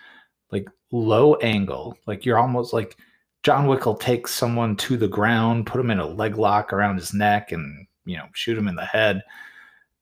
like 0.51 0.67
low 0.91 1.35
angle. 1.35 1.97
Like 2.07 2.25
you're 2.25 2.39
almost 2.39 2.73
like 2.73 2.97
John 3.43 3.67
Wick 3.67 3.85
will 3.85 3.95
take 3.95 4.25
someone 4.25 4.77
to 4.77 4.95
the 4.95 5.07
ground, 5.07 5.67
put 5.67 5.81
him 5.81 5.91
in 5.91 5.99
a 5.99 6.07
leg 6.07 6.37
lock 6.37 6.71
around 6.71 6.95
his 6.95 7.13
neck, 7.13 7.51
and 7.51 7.85
you 8.05 8.17
know 8.17 8.27
shoot 8.33 8.57
him 8.57 8.69
in 8.69 8.75
the 8.75 8.85
head. 8.85 9.21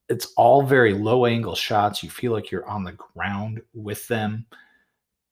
It's 0.10 0.32
all 0.38 0.62
very 0.62 0.94
low 0.94 1.26
angle 1.26 1.56
shots. 1.56 2.04
You 2.04 2.12
feel 2.12 2.32
like 2.32 2.52
you're 2.52 2.70
on 2.70 2.84
the 2.84 2.94
ground 2.94 3.62
with 3.74 4.08
them. 4.08 4.46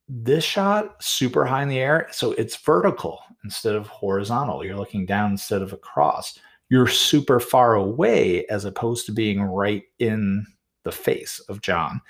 This 0.09 0.43
shot 0.43 1.01
super 1.03 1.45
high 1.45 1.61
in 1.61 1.69
the 1.69 1.79
air, 1.79 2.07
so 2.11 2.31
it's 2.31 2.57
vertical 2.57 3.19
instead 3.43 3.75
of 3.75 3.87
horizontal. 3.87 4.65
You're 4.65 4.75
looking 4.75 5.05
down 5.05 5.31
instead 5.31 5.61
of 5.61 5.71
across. 5.71 6.39
You're 6.73 6.87
super 6.87 7.39
far 7.39 7.75
away 7.75 8.47
as 8.47 8.65
opposed 8.65 9.05
to 9.05 9.11
being 9.11 9.43
right 9.43 9.83
in 9.99 10.43
the 10.83 10.91
face 10.91 11.37
of 11.47 11.61
John. 11.61 12.01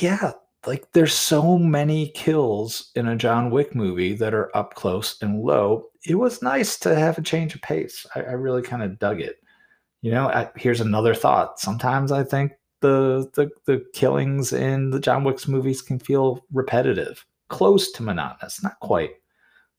Yeah, 0.00 0.32
like 0.66 0.90
there's 0.92 1.12
so 1.12 1.58
many 1.58 2.12
kills 2.12 2.90
in 2.94 3.06
a 3.06 3.16
John 3.16 3.50
Wick 3.50 3.74
movie 3.74 4.14
that 4.14 4.32
are 4.32 4.50
up 4.56 4.72
close 4.72 5.20
and 5.20 5.42
low. 5.42 5.90
It 6.06 6.14
was 6.14 6.40
nice 6.40 6.78
to 6.78 6.94
have 6.94 7.18
a 7.18 7.22
change 7.22 7.54
of 7.54 7.60
pace. 7.60 8.06
I, 8.14 8.20
I 8.20 8.32
really 8.32 8.62
kind 8.62 8.82
of 8.82 8.98
dug 8.98 9.20
it. 9.20 9.36
You 10.00 10.12
know, 10.12 10.28
I, 10.28 10.48
here's 10.56 10.80
another 10.80 11.14
thought. 11.14 11.60
Sometimes 11.60 12.12
I 12.12 12.24
think 12.24 12.52
the, 12.80 13.30
the 13.34 13.50
the 13.66 13.84
killings 13.92 14.54
in 14.54 14.92
the 14.92 14.98
John 14.98 15.24
Wick's 15.24 15.46
movies 15.46 15.82
can 15.82 15.98
feel 15.98 16.42
repetitive, 16.54 17.26
close 17.48 17.92
to 17.92 18.02
monotonous, 18.02 18.62
not 18.62 18.80
quite, 18.80 19.10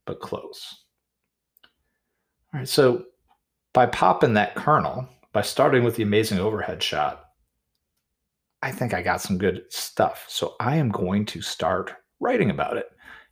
but 0.05 0.19
close. 0.19 0.83
All 2.53 2.60
right, 2.60 2.69
so 2.69 3.05
by 3.74 3.86
popping 3.86 4.34
that 4.34 4.56
kernel, 4.56 5.08
by 5.34 5.42
starting 5.42 5.84
with 5.84 5.96
the 5.96 6.04
amazing 6.04 6.40
overhead 6.40 6.84
shot, 6.84 7.25
I 8.62 8.72
think 8.72 8.94
I 8.94 9.01
got 9.01 9.22
some 9.22 9.38
good 9.38 9.63
stuff. 9.70 10.25
So 10.28 10.56
I 10.60 10.75
am 10.75 10.90
going 10.90 11.25
to 11.28 11.42
start 11.42 11.94
writing 12.20 12.50
about 12.50 12.78
it. 12.78 12.88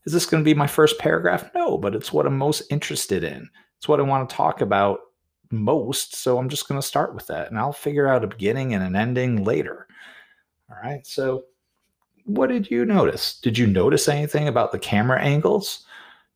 Is 0.05 0.13
this 0.13 0.25
going 0.25 0.43
to 0.43 0.49
be 0.49 0.55
my 0.55 0.67
first 0.67 0.97
paragraph? 0.97 1.49
No, 1.53 1.77
but 1.77 1.93
it's 1.93 2.11
what 2.11 2.25
I'm 2.25 2.37
most 2.37 2.63
interested 2.71 3.23
in. 3.23 3.49
It's 3.77 3.87
what 3.87 3.99
I 3.99 4.03
want 4.03 4.29
to 4.29 4.35
talk 4.35 4.61
about 4.61 4.99
most. 5.51 6.15
So 6.15 6.37
I'm 6.37 6.49
just 6.49 6.67
going 6.67 6.79
to 6.79 6.87
start 6.87 7.13
with 7.13 7.27
that 7.27 7.49
and 7.49 7.59
I'll 7.59 7.73
figure 7.73 8.07
out 8.07 8.23
a 8.23 8.27
beginning 8.27 8.73
and 8.73 8.83
an 8.83 8.95
ending 8.95 9.43
later. 9.43 9.87
All 10.69 10.77
right. 10.81 11.05
So, 11.05 11.45
what 12.25 12.47
did 12.47 12.69
you 12.69 12.85
notice? 12.85 13.39
Did 13.39 13.57
you 13.57 13.65
notice 13.65 14.07
anything 14.07 14.47
about 14.47 14.71
the 14.71 14.77
camera 14.77 15.19
angles? 15.19 15.85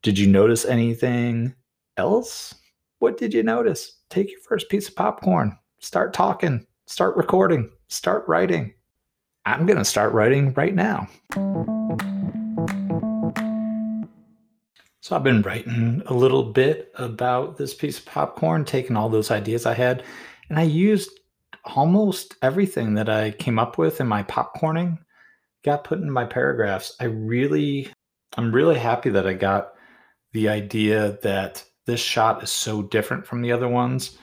Did 0.02 0.18
you 0.18 0.28
notice 0.28 0.66
anything 0.66 1.54
else? 1.98 2.56
What 3.04 3.18
did 3.18 3.34
you 3.34 3.44
notice? 3.44 3.98
Take 4.10 4.32
your 4.32 4.40
first 4.40 4.70
piece 4.70 4.88
of 4.88 4.96
popcorn, 4.96 5.60
start 5.80 6.14
talking, 6.14 6.66
start 6.86 7.18
recording, 7.18 7.70
start 7.90 8.24
writing. 8.30 8.74
I'm 9.46 9.66
going 9.66 9.78
to 9.78 9.84
start 9.84 10.14
writing 10.14 10.54
right 10.54 10.74
now. 10.74 11.10
So 15.02 15.18
I've 15.18 15.24
been 15.24 15.42
writing 15.42 16.02
a 16.06 16.14
little 16.14 16.54
bit 16.54 16.94
about 16.96 17.58
this 17.58 17.74
piece 17.74 18.00
of 18.00 18.06
popcorn, 18.06 18.64
taking 18.64 18.96
all 18.96 19.10
those 19.10 19.32
ideas 19.32 19.66
I 19.66 19.74
had, 19.74 20.04
and 20.48 20.58
I 20.58 20.64
used 20.64 21.12
almost 21.76 22.38
everything 22.42 22.94
that 22.94 23.10
I 23.10 23.32
came 23.32 23.60
up 23.60 23.78
with 23.78 24.00
in 24.00 24.08
my 24.08 24.24
popcorning 24.24 24.98
got 25.66 25.84
put 25.84 26.00
in 26.00 26.10
my 26.10 26.24
paragraphs. 26.24 26.96
I 27.02 27.04
really 27.08 27.92
I'm 28.38 28.56
really 28.56 28.80
happy 28.80 29.10
that 29.10 29.28
I 29.28 29.34
got 29.34 29.74
the 30.32 30.48
idea 30.48 31.20
that 31.22 31.66
this 31.86 32.00
shot 32.00 32.44
is 32.44 32.50
so 32.50 32.82
different 32.82 33.26
from 33.26 33.42
the 33.42 33.52
other 33.52 33.68
ones 33.68 34.18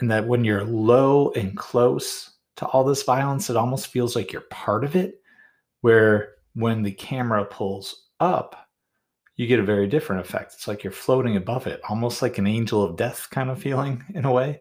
and 0.00 0.10
that 0.10 0.26
when 0.26 0.44
you're 0.44 0.64
low 0.64 1.30
and 1.32 1.56
close 1.56 2.32
to 2.56 2.66
all 2.66 2.84
this 2.84 3.02
violence, 3.02 3.50
it 3.50 3.56
almost 3.56 3.88
feels 3.88 4.16
like 4.16 4.32
you're 4.32 4.42
part 4.42 4.84
of 4.84 4.96
it. 4.96 5.20
Where 5.82 6.34
when 6.54 6.82
the 6.82 6.92
camera 6.92 7.44
pulls 7.44 8.08
up, 8.18 8.68
you 9.36 9.46
get 9.46 9.60
a 9.60 9.64
very 9.64 9.86
different 9.86 10.22
effect. 10.22 10.54
It's 10.54 10.66
like 10.66 10.82
you're 10.82 10.92
floating 10.92 11.36
above 11.36 11.66
it, 11.66 11.80
almost 11.88 12.22
like 12.22 12.38
an 12.38 12.46
angel 12.46 12.82
of 12.82 12.96
death 12.96 13.28
kind 13.30 13.50
of 13.50 13.60
feeling 13.60 14.02
in 14.14 14.24
a 14.24 14.32
way. 14.32 14.60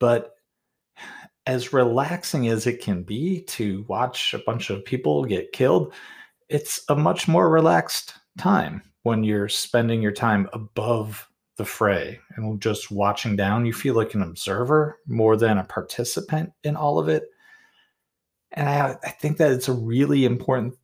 But 0.00 0.34
as 1.46 1.74
relaxing 1.74 2.48
as 2.48 2.66
it 2.66 2.80
can 2.80 3.02
be 3.02 3.42
to 3.42 3.84
watch 3.86 4.32
a 4.32 4.38
bunch 4.38 4.70
of 4.70 4.84
people 4.84 5.24
get 5.24 5.52
killed, 5.52 5.92
it's 6.48 6.82
a 6.88 6.96
much 6.96 7.28
more 7.28 7.50
relaxed 7.50 8.14
time 8.38 8.82
when 9.02 9.22
you're 9.22 9.48
spending 9.48 10.00
your 10.00 10.12
time 10.12 10.48
above 10.54 11.28
the 11.56 11.64
fray 11.64 12.20
and 12.36 12.60
just 12.60 12.90
watching 12.90 13.36
down. 13.36 13.66
You 13.66 13.72
feel 13.72 13.94
like 13.94 14.14
an 14.14 14.22
observer 14.22 14.98
more 15.06 15.36
than 15.36 15.58
a 15.58 15.64
participant 15.64 16.52
in 16.62 16.76
all 16.76 16.98
of 16.98 17.08
it. 17.08 17.24
And 18.52 18.68
I, 18.68 18.96
I 19.04 19.10
think 19.10 19.38
that 19.38 19.52
it's 19.52 19.68
a 19.68 19.72
really 19.72 20.24
important 20.24 20.74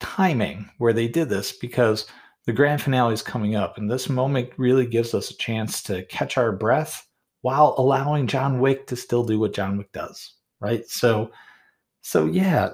timing 0.00 0.68
where 0.78 0.92
they 0.92 1.08
did 1.08 1.28
this 1.28 1.52
because 1.52 2.06
the 2.46 2.52
grand 2.52 2.82
finale 2.82 3.14
is 3.14 3.22
coming 3.22 3.54
up, 3.54 3.78
and 3.78 3.88
this 3.88 4.08
moment 4.08 4.50
really 4.56 4.86
gives 4.86 5.14
us 5.14 5.30
a 5.30 5.36
chance 5.36 5.80
to 5.84 6.04
catch 6.06 6.36
our 6.36 6.50
breath 6.50 7.06
while 7.42 7.74
allowing 7.78 8.26
John 8.26 8.58
Wick 8.58 8.88
to 8.88 8.96
still 8.96 9.22
do 9.22 9.38
what 9.38 9.54
John 9.54 9.78
Wick 9.78 9.92
does, 9.92 10.34
right? 10.60 10.84
So, 10.88 11.30
so 12.00 12.26
yeah. 12.26 12.70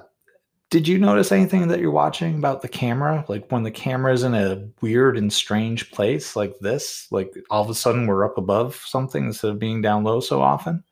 Did 0.69 0.87
you 0.87 0.99
notice 0.99 1.31
anything 1.31 1.67
that 1.67 1.79
you're 1.79 1.89
watching 1.89 2.35
about 2.35 2.61
the 2.61 2.67
camera? 2.67 3.25
Like 3.27 3.51
when 3.51 3.63
the 3.63 3.71
camera 3.71 4.13
is 4.13 4.23
in 4.23 4.35
a 4.35 4.67
weird 4.81 5.17
and 5.17 5.33
strange 5.33 5.89
place 5.91 6.35
like 6.35 6.59
this, 6.59 7.07
like 7.11 7.33
all 7.49 7.63
of 7.63 7.69
a 7.69 7.75
sudden 7.75 8.05
we're 8.05 8.25
up 8.25 8.37
above 8.37 8.75
something 8.75 9.25
instead 9.25 9.51
of 9.51 9.59
being 9.59 9.81
down 9.81 10.03
low 10.03 10.19
so 10.19 10.41
often? 10.41 10.83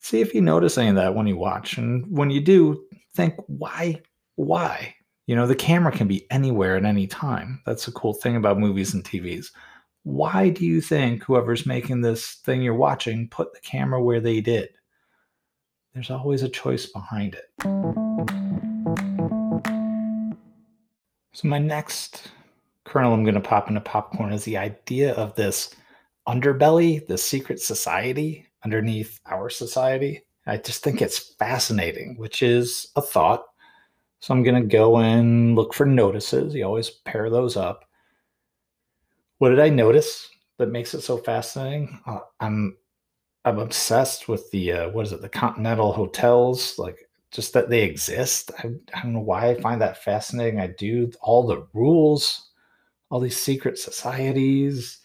see 0.00 0.20
if 0.20 0.34
you 0.34 0.40
notice 0.40 0.78
any 0.78 0.88
of 0.88 0.96
that 0.96 1.14
when 1.14 1.26
you 1.26 1.36
watch. 1.36 1.78
And 1.78 2.04
when 2.10 2.30
you 2.30 2.40
do, 2.40 2.82
think, 3.14 3.34
why? 3.46 4.02
Why? 4.36 4.94
You 5.26 5.36
know, 5.36 5.46
the 5.46 5.54
camera 5.54 5.92
can 5.92 6.08
be 6.08 6.26
anywhere 6.30 6.76
at 6.76 6.84
any 6.84 7.06
time. 7.06 7.62
That's 7.66 7.86
a 7.86 7.92
cool 7.92 8.14
thing 8.14 8.36
about 8.36 8.58
movies 8.58 8.94
and 8.94 9.04
TVs. 9.04 9.52
Why 10.02 10.48
do 10.48 10.64
you 10.64 10.80
think 10.80 11.22
whoever's 11.22 11.66
making 11.66 12.00
this 12.00 12.36
thing 12.36 12.62
you're 12.62 12.74
watching 12.74 13.28
put 13.28 13.52
the 13.52 13.60
camera 13.60 14.02
where 14.02 14.20
they 14.20 14.40
did? 14.40 14.70
There's 15.94 16.10
always 16.10 16.42
a 16.42 16.48
choice 16.48 16.86
behind 16.86 17.34
it. 17.34 17.50
So, 21.32 21.48
my 21.48 21.58
next 21.58 22.30
kernel 22.84 23.12
I'm 23.12 23.24
going 23.24 23.34
to 23.34 23.40
pop 23.40 23.68
into 23.68 23.80
popcorn 23.80 24.32
is 24.32 24.44
the 24.44 24.56
idea 24.56 25.14
of 25.14 25.34
this 25.34 25.74
underbelly, 26.28 27.04
the 27.06 27.18
secret 27.18 27.60
society 27.60 28.46
underneath 28.64 29.18
our 29.26 29.50
society. 29.50 30.22
I 30.46 30.58
just 30.58 30.84
think 30.84 31.02
it's 31.02 31.34
fascinating, 31.34 32.16
which 32.18 32.42
is 32.42 32.88
a 32.94 33.02
thought. 33.02 33.44
So 34.20 34.34
I'm 34.34 34.42
going 34.42 34.62
to 34.62 34.68
go 34.68 34.98
and 34.98 35.56
look 35.56 35.74
for 35.74 35.86
notices. 35.86 36.54
You 36.54 36.64
always 36.64 36.90
pair 36.90 37.30
those 37.30 37.56
up. 37.56 37.84
What 39.38 39.48
did 39.48 39.60
I 39.60 39.70
notice 39.70 40.28
that 40.58 40.70
makes 40.70 40.94
it 40.94 41.00
so 41.00 41.16
fascinating? 41.16 41.98
Uh, 42.06 42.20
I'm 42.38 42.76
I'm 43.44 43.58
obsessed 43.58 44.28
with 44.28 44.50
the 44.50 44.72
uh, 44.72 44.90
what 44.90 45.06
is 45.06 45.12
it? 45.12 45.22
The 45.22 45.28
Continental 45.28 45.92
hotels, 45.92 46.78
like 46.78 47.08
just 47.30 47.52
that 47.54 47.70
they 47.70 47.82
exist. 47.82 48.50
I, 48.58 48.68
I 48.94 49.02
don't 49.02 49.14
know 49.14 49.20
why 49.20 49.50
I 49.50 49.60
find 49.60 49.80
that 49.80 50.02
fascinating. 50.02 50.60
I 50.60 50.68
do 50.68 51.10
all 51.22 51.46
the 51.46 51.66
rules, 51.72 52.50
all 53.10 53.20
these 53.20 53.40
secret 53.40 53.78
societies, 53.78 55.00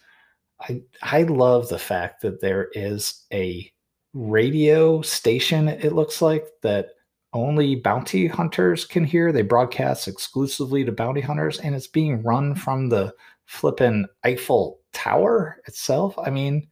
I 0.60 0.82
I 1.02 1.22
love 1.22 1.68
the 1.68 1.78
fact 1.78 2.22
that 2.22 2.40
there 2.40 2.68
is 2.72 3.24
a 3.32 3.70
radio 4.14 5.02
station 5.02 5.68
it 5.68 5.92
looks 5.92 6.22
like 6.22 6.46
that 6.62 6.88
only 7.32 7.76
bounty 7.76 8.26
hunters 8.26 8.86
can 8.86 9.04
hear. 9.04 9.30
They 9.32 9.42
broadcast 9.42 10.08
exclusively 10.08 10.84
to 10.84 10.92
bounty 10.92 11.20
hunters 11.20 11.58
and 11.58 11.74
it's 11.74 11.86
being 11.86 12.22
run 12.22 12.54
from 12.54 12.88
the 12.88 13.12
flippin' 13.44 14.06
Eiffel 14.24 14.80
Tower 14.92 15.58
itself. 15.66 16.18
I 16.18 16.30
mean, 16.30 16.66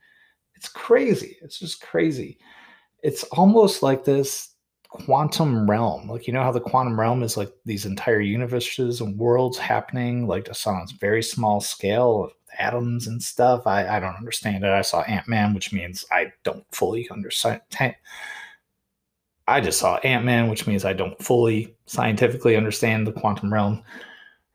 it's 0.64 0.72
crazy. 0.72 1.36
It's 1.42 1.58
just 1.58 1.82
crazy. 1.82 2.38
It's 3.02 3.22
almost 3.24 3.82
like 3.82 4.02
this 4.02 4.54
quantum 4.88 5.68
realm. 5.70 6.08
Like 6.08 6.26
you 6.26 6.32
know 6.32 6.42
how 6.42 6.52
the 6.52 6.60
quantum 6.60 6.98
realm 6.98 7.22
is 7.22 7.36
like 7.36 7.52
these 7.66 7.84
entire 7.84 8.20
universes 8.20 9.02
and 9.02 9.18
worlds 9.18 9.58
happening 9.58 10.26
like 10.26 10.46
just 10.46 10.66
on 10.66 10.76
a 10.76 10.86
very 10.98 11.22
small 11.22 11.60
scale 11.60 12.24
of 12.24 12.32
atoms 12.58 13.08
and 13.08 13.22
stuff. 13.22 13.66
I, 13.66 13.86
I 13.86 14.00
don't 14.00 14.16
understand 14.16 14.64
it. 14.64 14.70
I 14.70 14.80
saw 14.80 15.02
Ant 15.02 15.28
Man, 15.28 15.52
which 15.52 15.70
means 15.70 16.06
I 16.10 16.32
don't 16.44 16.64
fully 16.72 17.06
understand. 17.10 17.60
I 19.46 19.60
just 19.60 19.78
saw 19.78 19.96
Ant 19.98 20.24
Man, 20.24 20.48
which 20.48 20.66
means 20.66 20.86
I 20.86 20.94
don't 20.94 21.22
fully 21.22 21.76
scientifically 21.84 22.56
understand 22.56 23.06
the 23.06 23.12
quantum 23.12 23.52
realm, 23.52 23.82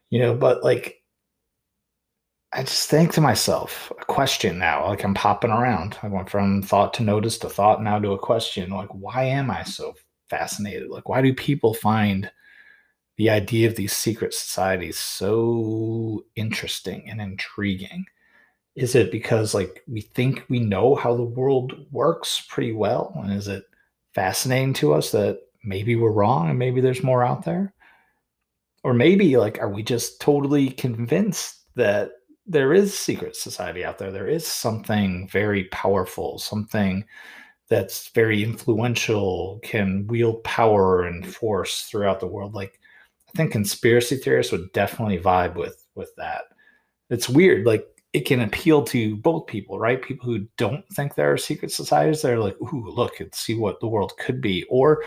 you 0.10 0.18
know, 0.18 0.34
but 0.34 0.64
like 0.64 0.99
I 2.52 2.64
just 2.64 2.90
think 2.90 3.14
to 3.14 3.22
myself, 3.22 3.92
a 4.00 4.06
question 4.06 4.58
now, 4.58 4.88
like 4.88 5.04
I'm 5.04 5.14
popping 5.14 5.52
around. 5.52 5.98
I 6.02 6.08
went 6.08 6.30
from 6.30 6.64
thought 6.64 6.94
to 6.96 7.04
notice 7.04 7.38
to 7.40 7.50
thought 7.50 7.84
now 7.84 8.00
to 8.00 8.14
a 8.14 8.20
question. 8.20 8.72
Like, 8.72 8.90
why 8.90 9.24
am 9.26 9.52
I 9.52 9.64
so 9.64 9.94
fascinated? 10.30 10.90
Like, 10.90 11.08
why 11.08 11.22
do 11.22 11.34
people 11.34 11.76
find 11.76 12.32
the 13.18 13.30
idea 13.30 13.68
of 13.68 13.76
these 13.76 13.94
secret 13.94 14.34
societies 14.34 14.98
so 14.98 16.26
interesting 16.36 17.08
and 17.08 17.22
intriguing? 17.22 18.06
Is 18.76 18.96
it 18.96 19.12
because 19.12 19.54
like 19.54 19.84
we 19.88 20.02
think 20.02 20.46
we 20.50 20.60
know 20.60 20.96
how 20.96 21.16
the 21.16 21.24
world 21.24 21.86
works 21.92 22.46
pretty 22.50 22.72
well? 22.72 23.14
And 23.24 23.32
is 23.32 23.48
it 23.48 23.66
fascinating 24.16 24.74
to 24.76 24.94
us 24.94 25.12
that 25.12 25.40
maybe 25.64 25.96
we're 25.96 26.12
wrong 26.12 26.50
and 26.50 26.58
maybe 26.58 26.82
there's 26.82 27.04
more 27.04 27.24
out 27.24 27.46
there? 27.46 27.74
Or 28.84 28.94
maybe 28.94 29.38
like 29.38 29.60
are 29.60 29.70
we 29.70 29.84
just 29.84 30.20
totally 30.20 30.72
convinced 30.72 31.58
that 31.76 32.12
there 32.50 32.74
is 32.74 32.98
secret 32.98 33.36
society 33.36 33.86
out 33.86 34.00
there. 34.00 34.12
There 34.12 34.28
is 34.28 34.46
something 34.46 35.30
very 35.30 35.66
powerful, 35.66 36.40
something 36.40 37.06
that's 37.70 38.10
very 38.10 38.44
influential, 38.44 39.60
can 39.62 40.08
wield 40.08 40.44
power 40.44 41.04
and 41.04 41.26
force 41.26 41.84
throughout 41.84 42.20
the 42.20 42.28
world. 42.28 42.56
Like 42.56 42.80
I 43.28 43.38
think 43.38 43.52
conspiracy 43.52 44.18
theorists 44.18 44.52
would 44.52 44.72
definitely 44.74 45.20
vibe 45.20 45.56
with 45.56 45.86
with 45.94 46.12
that. 46.18 46.46
It's 47.12 47.30
weird. 47.30 47.68
Like 47.68 47.86
it 48.14 48.22
can 48.22 48.42
appeal 48.42 48.84
to 48.86 49.16
both 49.18 49.46
people, 49.46 49.78
right? 49.78 50.02
People 50.02 50.26
who 50.26 50.48
don't 50.58 50.84
think 50.94 51.14
there 51.14 51.32
are 51.32 51.38
secret 51.38 51.72
societies, 51.72 52.24
they're 52.24 52.40
like, 52.40 52.60
ooh, 52.62 52.90
look 52.90 53.20
and 53.20 53.34
see 53.36 53.54
what 53.54 53.80
the 53.80 53.88
world 53.88 54.14
could 54.18 54.42
be. 54.42 54.66
Or 54.72 55.04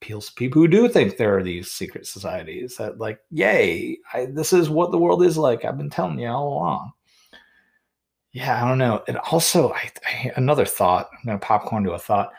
people 0.00 0.62
who 0.62 0.68
do 0.68 0.88
think 0.88 1.16
there 1.16 1.36
are 1.36 1.42
these 1.42 1.70
secret 1.70 2.06
societies 2.06 2.76
that 2.76 2.98
like 2.98 3.20
yay 3.30 3.98
I, 4.12 4.26
this 4.26 4.52
is 4.52 4.70
what 4.70 4.90
the 4.90 4.98
world 4.98 5.22
is 5.22 5.36
like. 5.36 5.64
I've 5.64 5.78
been 5.78 5.90
telling 5.90 6.18
you 6.18 6.28
all 6.28 6.48
along. 6.48 6.92
Yeah 8.32 8.62
i 8.62 8.68
don't 8.68 8.78
know. 8.78 9.02
And 9.08 9.18
also 9.18 9.72
I, 9.72 9.90
I 10.06 10.32
another 10.36 10.64
thought 10.64 11.10
i'm 11.12 11.32
to 11.32 11.38
popcorn 11.38 11.84
to 11.84 11.92
a 11.92 11.98
thought. 11.98 12.32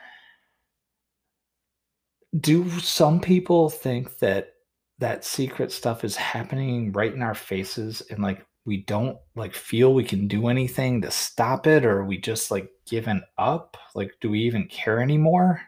Do 2.40 2.70
some 2.80 3.20
people 3.20 3.70
think 3.70 4.20
that 4.20 4.54
that 5.00 5.26
secret 5.26 5.72
stuff 5.72 6.04
is 6.04 6.16
happening 6.16 6.92
right 6.92 7.14
in 7.14 7.22
our 7.22 7.34
faces 7.36 8.02
and 8.10 8.22
like 8.22 8.46
we 8.66 8.84
don't 8.84 9.18
like 9.36 9.54
feel 9.54 9.94
we 9.94 10.04
can 10.04 10.28
do 10.28 10.48
anything 10.48 11.02
to 11.02 11.10
stop 11.10 11.66
it 11.66 11.86
or 11.86 12.04
we 12.06 12.18
just 12.18 12.52
like 12.52 12.70
given 12.88 13.24
up? 13.38 13.78
Like 13.96 14.12
do 14.22 14.30
we 14.30 14.42
even 14.42 14.68
care 14.68 15.02
anymore 15.02 15.62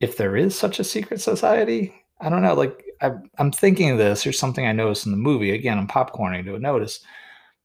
if 0.00 0.16
there 0.16 0.36
is 0.36 0.56
such 0.56 0.78
a 0.78 0.84
secret 0.84 1.20
society, 1.20 1.94
I 2.20 2.28
don't 2.28 2.42
know. 2.42 2.54
Like 2.54 2.84
I, 3.00 3.12
am 3.38 3.52
thinking 3.52 3.90
of 3.90 3.98
this. 3.98 4.22
Here's 4.22 4.38
something 4.38 4.66
I 4.66 4.72
noticed 4.72 5.06
in 5.06 5.12
the 5.12 5.18
movie. 5.18 5.52
Again, 5.52 5.78
I'm 5.78 5.88
popcorning 5.88 6.44
to 6.44 6.58
notice. 6.58 7.00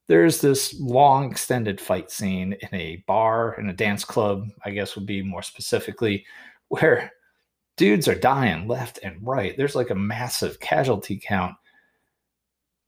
There's 0.08 0.42
this 0.42 0.80
long 0.80 1.32
extended 1.32 1.80
fight 1.80 2.12
scene 2.12 2.54
in 2.54 2.70
a 2.74 3.04
bar 3.08 3.56
in 3.60 3.70
a 3.70 3.74
dance 3.74 4.04
club. 4.04 4.50
I 4.66 4.72
guess 4.72 4.96
would 4.96 5.06
be 5.06 5.22
more 5.22 5.42
specifically 5.42 6.26
where 6.70 7.12
dudes 7.78 8.08
are 8.08 8.16
dying 8.16 8.68
left 8.68 9.00
and 9.04 9.18
right. 9.22 9.56
There's 9.58 9.76
like 9.76 9.90
a 9.90 9.96
massive 9.96 10.60
casualty 10.60 11.20
count, 11.24 11.56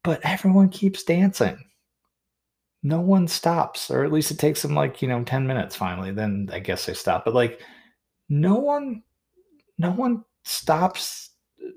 but 0.03 0.21
everyone 0.23 0.69
keeps 0.69 1.03
dancing. 1.03 1.57
No 2.83 3.01
one 3.01 3.27
stops, 3.27 3.89
or 3.89 4.03
at 4.03 4.11
least 4.11 4.29
it 4.29 4.37
takes 4.37 4.61
them 4.61 4.75
like, 4.75 5.01
you 5.01 5.07
know, 5.07 5.23
10 5.23 5.47
minutes 5.47 5.75
finally. 5.75 6.11
Then 6.11 6.49
I 6.51 6.59
guess 6.59 6.85
they 6.85 6.93
stop. 6.93 7.25
But 7.25 7.33
like, 7.33 7.59
no 8.29 8.55
one 8.57 9.01
no 9.77 9.91
one 9.91 10.23
stops 10.43 11.31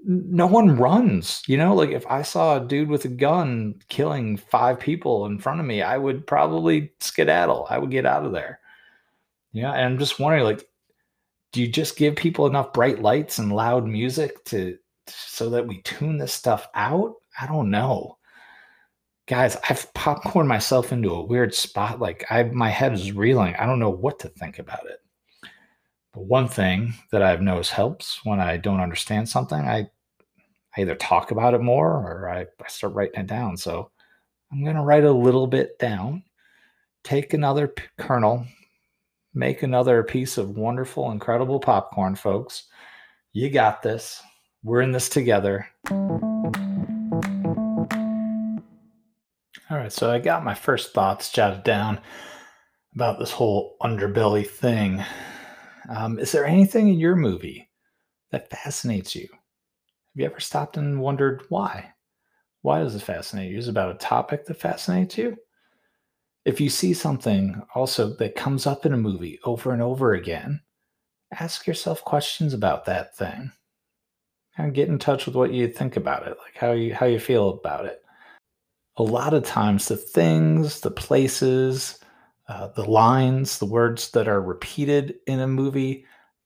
no 0.04 0.46
one 0.46 0.76
runs 0.76 1.42
you 1.46 1.56
know? 1.56 1.74
Like 1.74 1.90
if 1.90 2.06
i 2.06 2.22
saw 2.22 2.56
a 2.56 2.66
dude 2.66 2.88
with 2.88 3.04
a 3.04 3.08
gun 3.08 3.74
killing 3.88 4.36
five 4.36 4.78
people 4.78 5.26
in 5.26 5.38
front 5.38 5.60
of 5.60 5.66
me 5.66 5.82
i 5.82 5.96
would 5.96 6.26
probably 6.26 6.92
skedaddle. 7.00 7.66
I 7.70 7.78
would 7.78 7.90
get 7.90 8.06
out 8.06 8.24
of 8.24 8.32
there. 8.32 8.60
Yeah 9.52 9.72
and 9.72 9.84
i'm 9.84 9.98
just 9.98 10.18
wondering 10.20 10.44
like 10.44 10.64
do 11.52 11.62
you 11.62 11.68
just 11.68 11.96
give 11.96 12.14
people 12.16 12.46
enough 12.46 12.72
bright 12.74 13.00
lights 13.00 13.38
and 13.38 13.52
loud 13.52 13.86
music 13.86 14.44
to 14.46 14.76
so 15.06 15.48
that 15.50 15.66
we 15.66 15.80
tune 15.82 16.18
this 16.18 16.34
stuff 16.34 16.68
out? 16.74 17.14
I 17.40 17.46
don't 17.46 17.70
know. 17.70 18.18
Guys 19.26 19.56
i've 19.68 19.92
popcorned 19.94 20.48
myself 20.48 20.92
into 20.92 21.10
a 21.10 21.24
weird 21.24 21.54
spot. 21.54 22.00
Like 22.00 22.24
i 22.30 22.42
my 22.44 22.68
head 22.68 22.92
is 22.92 23.12
reeling. 23.12 23.54
I 23.56 23.66
don't 23.66 23.80
know 23.80 23.90
what 23.90 24.18
to 24.20 24.28
think 24.28 24.58
about 24.58 24.86
it 24.86 25.00
but 26.12 26.24
one 26.24 26.48
thing 26.48 26.94
that 27.12 27.22
I've 27.22 27.42
noticed 27.42 27.72
helps 27.72 28.24
when 28.24 28.40
I 28.40 28.56
don't 28.56 28.80
understand 28.80 29.28
something, 29.28 29.58
I, 29.58 29.88
I 30.76 30.80
either 30.80 30.94
talk 30.94 31.30
about 31.30 31.54
it 31.54 31.60
more 31.60 31.90
or 31.90 32.28
I, 32.28 32.40
I 32.42 32.68
start 32.68 32.94
writing 32.94 33.20
it 33.20 33.26
down. 33.26 33.56
So 33.56 33.90
I'm 34.50 34.64
going 34.64 34.76
to 34.76 34.82
write 34.82 35.04
a 35.04 35.12
little 35.12 35.46
bit 35.46 35.78
down, 35.78 36.22
take 37.04 37.34
another 37.34 37.68
p- 37.68 37.84
kernel, 37.98 38.46
make 39.34 39.62
another 39.62 40.02
piece 40.02 40.38
of 40.38 40.56
wonderful, 40.56 41.10
incredible 41.10 41.60
popcorn, 41.60 42.14
folks. 42.14 42.64
You 43.32 43.50
got 43.50 43.82
this. 43.82 44.22
We're 44.64 44.80
in 44.80 44.92
this 44.92 45.08
together. 45.08 45.68
All 49.70 49.76
right, 49.76 49.92
so 49.92 50.10
I 50.10 50.18
got 50.18 50.44
my 50.44 50.54
first 50.54 50.94
thoughts 50.94 51.30
jotted 51.30 51.62
down 51.62 52.00
about 52.94 53.18
this 53.18 53.30
whole 53.30 53.76
underbelly 53.82 54.46
thing. 54.46 55.04
Um, 55.88 56.18
is 56.18 56.32
there 56.32 56.44
anything 56.44 56.88
in 56.88 56.98
your 56.98 57.16
movie 57.16 57.70
that 58.30 58.50
fascinates 58.50 59.14
you? 59.14 59.28
Have 59.30 60.16
you 60.16 60.26
ever 60.26 60.40
stopped 60.40 60.76
and 60.76 61.00
wondered 61.00 61.42
why? 61.48 61.94
Why 62.62 62.80
does 62.80 62.94
it 62.94 63.02
fascinate 63.02 63.50
you? 63.50 63.58
Is 63.58 63.68
it 63.68 63.70
about 63.70 63.94
a 63.94 63.98
topic 63.98 64.44
that 64.46 64.60
fascinates 64.60 65.16
you? 65.16 65.36
If 66.44 66.60
you 66.60 66.68
see 66.68 66.92
something 66.92 67.62
also 67.74 68.14
that 68.16 68.36
comes 68.36 68.66
up 68.66 68.84
in 68.84 68.92
a 68.92 68.98
movie 68.98 69.38
over 69.44 69.72
and 69.72 69.82
over 69.82 70.14
again, 70.14 70.60
ask 71.38 71.66
yourself 71.66 72.04
questions 72.04 72.54
about 72.54 72.84
that 72.86 73.16
thing. 73.16 73.52
And 74.56 74.74
get 74.74 74.88
in 74.88 74.98
touch 74.98 75.26
with 75.26 75.36
what 75.36 75.52
you 75.52 75.68
think 75.68 75.96
about 75.96 76.26
it, 76.26 76.36
like 76.44 76.56
how 76.56 76.72
you 76.72 76.92
how 76.92 77.06
you 77.06 77.20
feel 77.20 77.50
about 77.50 77.86
it. 77.86 78.02
A 78.96 79.02
lot 79.04 79.32
of 79.32 79.44
times 79.44 79.86
the 79.86 79.96
things, 79.96 80.80
the 80.80 80.90
places, 80.90 82.00
uh, 82.48 82.68
the 82.68 82.84
lines, 82.84 83.58
the 83.58 83.66
words 83.66 84.10
that 84.12 84.26
are 84.26 84.40
repeated 84.40 85.16
in 85.26 85.40
a 85.40 85.46
movie 85.46 86.04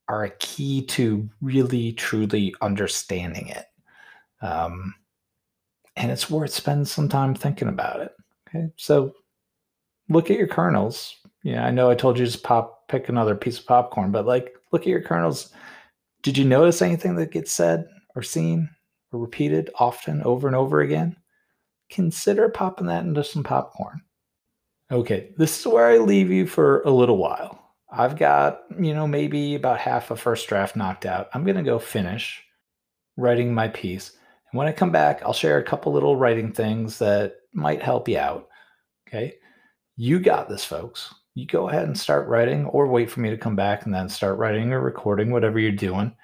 are 0.09 0.25
a 0.25 0.29
key 0.37 0.85
to 0.85 1.27
really, 1.41 1.93
truly 1.93 2.53
understanding 2.61 3.47
it. 3.47 3.65
Um, 4.41 4.93
and 5.95 6.11
it's 6.11 6.29
worth 6.29 6.51
spending 6.51 6.85
some 6.85 7.07
time 7.07 7.33
thinking 7.33 7.69
about 7.69 8.01
it. 8.01 8.11
Okay, 8.49 8.67
so 8.75 9.13
look 10.09 10.29
at 10.29 10.37
your 10.37 10.47
kernels. 10.47 11.15
Yeah, 11.43 11.65
I 11.65 11.71
know 11.71 11.89
I 11.89 11.95
told 11.95 12.19
you 12.19 12.25
to 12.25 12.37
pop 12.39 12.87
pick 12.89 13.09
another 13.09 13.35
piece 13.35 13.59
of 13.59 13.65
popcorn, 13.65 14.11
but 14.11 14.25
like 14.25 14.55
look 14.71 14.81
at 14.81 14.87
your 14.87 15.01
kernels. 15.01 15.53
Did 16.21 16.37
you 16.37 16.45
notice 16.45 16.81
anything 16.81 17.15
that 17.15 17.31
gets 17.31 17.51
said 17.51 17.87
or 18.15 18.23
seen 18.23 18.69
or 19.11 19.19
repeated 19.19 19.69
often 19.75 20.21
over 20.23 20.47
and 20.47 20.55
over 20.55 20.81
again? 20.81 21.15
Consider 21.89 22.49
popping 22.49 22.87
that 22.87 23.05
into 23.05 23.23
some 23.23 23.43
popcorn. 23.43 24.01
Okay, 24.93 25.29
this 25.37 25.59
is 25.59 25.65
where 25.65 25.87
I 25.87 25.97
leave 25.97 26.29
you 26.29 26.45
for 26.45 26.83
a 26.83 26.91
little 26.91 27.17
while. 27.17 27.59
I've 27.91 28.15
got, 28.15 28.61
you 28.79 28.93
know, 28.93 29.07
maybe 29.07 29.55
about 29.55 29.79
half 29.79 30.11
a 30.11 30.15
first 30.15 30.47
draft 30.47 30.75
knocked 30.75 31.07
out. 31.07 31.29
I'm 31.33 31.43
going 31.43 31.57
to 31.57 31.63
go 31.63 31.79
finish 31.79 32.43
writing 33.17 33.55
my 33.55 33.69
piece. 33.69 34.11
And 34.51 34.59
when 34.59 34.67
I 34.67 34.71
come 34.71 34.91
back, 34.91 35.23
I'll 35.23 35.33
share 35.33 35.57
a 35.57 35.63
couple 35.63 35.91
little 35.91 36.15
writing 36.15 36.51
things 36.51 36.99
that 36.99 37.37
might 37.53 37.81
help 37.81 38.07
you 38.07 38.19
out. 38.19 38.49
Okay. 39.07 39.33
You 39.95 40.19
got 40.19 40.47
this, 40.47 40.63
folks. 40.63 41.11
You 41.33 41.47
go 41.47 41.69
ahead 41.69 41.85
and 41.85 41.97
start 41.97 42.27
writing, 42.27 42.65
or 42.67 42.85
wait 42.85 43.09
for 43.09 43.21
me 43.21 43.31
to 43.31 43.37
come 43.37 43.55
back 43.55 43.85
and 43.85 43.93
then 43.93 44.09
start 44.09 44.37
writing 44.37 44.73
or 44.73 44.79
recording, 44.79 45.31
whatever 45.31 45.57
you're 45.57 45.71
doing. 45.71 46.15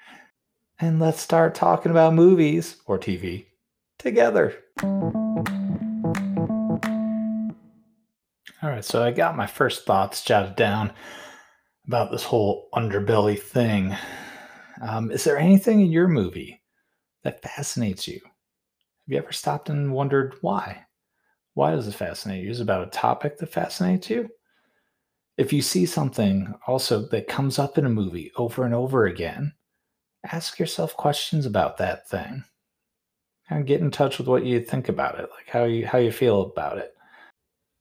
And 0.78 1.00
let's 1.00 1.20
start 1.20 1.56
talking 1.56 1.90
about 1.90 2.14
movies 2.14 2.76
or 2.86 3.00
TV 3.00 3.46
together. 3.98 4.54
All 8.62 8.68
right, 8.68 8.84
so 8.84 9.02
I 9.02 9.10
got 9.10 9.38
my 9.38 9.46
first 9.46 9.86
thoughts 9.86 10.22
jotted 10.22 10.54
down 10.54 10.92
about 11.86 12.10
this 12.10 12.24
whole 12.24 12.68
underbelly 12.74 13.40
thing. 13.40 13.96
Um, 14.82 15.10
is 15.10 15.24
there 15.24 15.38
anything 15.38 15.80
in 15.80 15.90
your 15.90 16.08
movie 16.08 16.60
that 17.22 17.42
fascinates 17.42 18.06
you? 18.06 18.20
Have 18.22 19.06
you 19.06 19.16
ever 19.16 19.32
stopped 19.32 19.70
and 19.70 19.94
wondered 19.94 20.34
why? 20.42 20.84
Why 21.54 21.70
does 21.70 21.88
it 21.88 21.94
fascinate 21.94 22.44
you? 22.44 22.50
Is 22.50 22.60
it 22.60 22.64
about 22.64 22.86
a 22.86 22.90
topic 22.90 23.38
that 23.38 23.50
fascinates 23.50 24.10
you? 24.10 24.28
If 25.38 25.54
you 25.54 25.62
see 25.62 25.86
something 25.86 26.52
also 26.66 27.08
that 27.08 27.28
comes 27.28 27.58
up 27.58 27.78
in 27.78 27.86
a 27.86 27.90
movie 27.90 28.30
over 28.36 28.66
and 28.66 28.74
over 28.74 29.06
again, 29.06 29.54
ask 30.30 30.58
yourself 30.58 30.94
questions 30.98 31.46
about 31.46 31.78
that 31.78 32.06
thing. 32.10 32.44
And 33.48 33.66
get 33.66 33.80
in 33.80 33.90
touch 33.90 34.18
with 34.18 34.28
what 34.28 34.44
you 34.44 34.60
think 34.60 34.90
about 34.90 35.18
it, 35.18 35.30
like 35.34 35.48
how 35.48 35.64
you 35.64 35.86
how 35.86 35.96
you 35.96 36.12
feel 36.12 36.42
about 36.42 36.76
it 36.76 36.94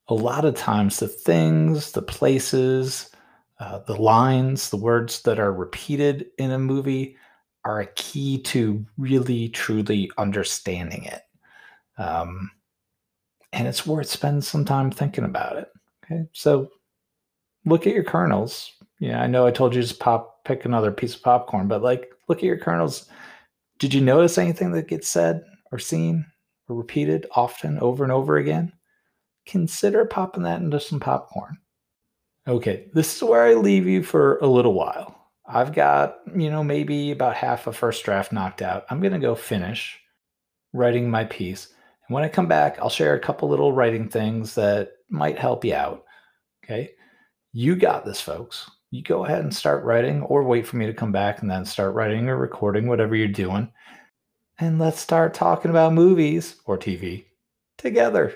a 0.10 0.14
lot 0.14 0.44
of 0.44 0.56
times 0.56 1.00
the 1.00 1.08
things, 1.08 1.92
the 1.92 2.02
places, 2.02 3.12
uh, 3.60 3.80
the 3.80 3.96
lines, 3.96 4.70
the 4.70 4.78
words 4.78 5.22
that 5.22 5.40
are 5.40 5.54
repeated 5.54 6.26
in 6.38 6.52
a 6.52 6.60
movie 6.60 7.16
are 7.64 7.80
a 7.80 7.94
key 7.94 8.42
to 8.42 8.84
really, 8.98 9.50
truly 9.50 10.10
understanding 10.18 11.04
it. 11.06 11.22
Um, 11.98 12.50
and 13.54 13.68
it's 13.68 13.86
worth 13.86 14.08
spending 14.08 14.42
some 14.42 14.66
time 14.66 14.90
thinking 14.90 15.26
about 15.26 15.58
it. 15.58 15.70
Okay. 16.04 16.26
So 16.34 16.70
look 17.66 17.86
at 17.86 17.94
your 17.94 18.04
kernels. 18.04 18.72
Yeah, 19.00 19.22
I 19.22 19.28
know 19.28 19.46
I 19.46 19.52
told 19.52 19.76
you 19.76 19.82
just 19.82 20.00
pop 20.00 20.44
pick 20.44 20.66
another 20.66 20.92
piece 20.92 21.16
of 21.16 21.22
popcorn, 21.22 21.68
but 21.68 21.84
like 21.84 22.12
look 22.28 22.40
at 22.40 22.46
your 22.46 22.58
kernels. 22.58 23.08
Did 23.78 23.94
you 23.94 24.02
notice 24.02 24.38
anything 24.38 24.72
that 24.72 24.88
gets 24.88 25.08
said 25.08 25.44
or 25.72 25.80
seen 25.80 26.26
or 26.68 26.76
repeated 26.76 27.28
often 27.36 27.78
over 27.80 28.04
and 28.04 28.12
over 28.12 28.38
again? 28.38 28.74
Consider 29.50 30.06
popping 30.06 30.44
that 30.44 30.62
into 30.62 30.80
some 30.80 31.00
popcorn. 31.00 31.58
Okay, 32.48 32.86
this 32.94 33.16
is 33.16 33.24
where 33.24 33.42
I 33.42 33.56
leave 33.56 33.88
you 33.88 34.04
for 34.04 34.38
a 34.38 34.46
little 34.48 34.74
while. 34.74 35.16
I've 35.48 35.74
got, 35.74 36.18
you 36.36 36.52
know, 36.52 36.64
maybe 36.64 37.10
about 37.10 37.36
half 37.36 37.66
a 37.66 37.74
first 37.74 38.06
draft 38.06 38.32
knocked 38.32 38.62
out. 38.62 38.86
I'm 38.92 39.00
going 39.00 39.14
to 39.14 39.18
go 39.18 39.34
finish 39.34 40.00
writing 40.72 41.10
my 41.10 41.24
piece. 41.24 41.74
And 42.08 42.14
when 42.14 42.24
I 42.24 42.28
come 42.28 42.46
back, 42.46 42.78
I'll 42.78 42.92
share 42.92 43.16
a 43.16 43.20
couple 43.20 43.50
little 43.50 43.72
writing 43.72 44.08
things 44.08 44.54
that 44.54 44.92
might 45.10 45.40
help 45.40 45.66
you 45.66 45.74
out. 45.74 46.06
Okay. 46.64 46.92
You 47.52 47.76
got 47.76 48.06
this, 48.06 48.22
folks. 48.22 48.70
You 48.92 49.02
go 49.02 49.26
ahead 49.26 49.42
and 49.42 49.56
start 49.56 49.84
writing, 49.84 50.22
or 50.22 50.44
wait 50.44 50.68
for 50.68 50.78
me 50.78 50.86
to 50.86 50.94
come 50.94 51.12
back 51.12 51.42
and 51.42 51.50
then 51.50 51.66
start 51.66 51.96
writing 51.96 52.30
or 52.30 52.38
recording, 52.38 52.86
whatever 52.86 53.16
you're 53.16 53.28
doing. 53.28 53.72
And 54.60 54.78
let's 54.78 55.00
start 55.00 55.34
talking 55.34 55.72
about 55.72 55.94
movies 55.94 56.58
or 56.66 56.78
TV 56.78 57.26
together. 57.80 58.36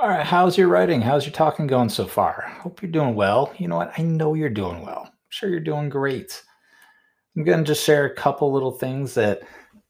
All 0.00 0.08
right, 0.08 0.24
how's 0.24 0.56
your 0.56 0.68
writing? 0.68 1.02
How's 1.02 1.26
your 1.26 1.34
talking 1.34 1.66
going 1.66 1.90
so 1.90 2.06
far? 2.06 2.50
Hope 2.60 2.80
you're 2.80 2.90
doing 2.90 3.14
well. 3.14 3.52
You 3.58 3.68
know 3.68 3.76
what? 3.76 3.92
I 3.98 4.02
know 4.02 4.32
you're 4.32 4.48
doing 4.48 4.80
well. 4.80 5.02
I'm 5.04 5.12
sure 5.28 5.50
you're 5.50 5.60
doing 5.60 5.90
great. 5.90 6.42
I'm 7.36 7.44
going 7.44 7.58
to 7.58 7.64
just 7.64 7.84
share 7.84 8.06
a 8.06 8.14
couple 8.14 8.50
little 8.50 8.72
things 8.72 9.12
that 9.14 9.42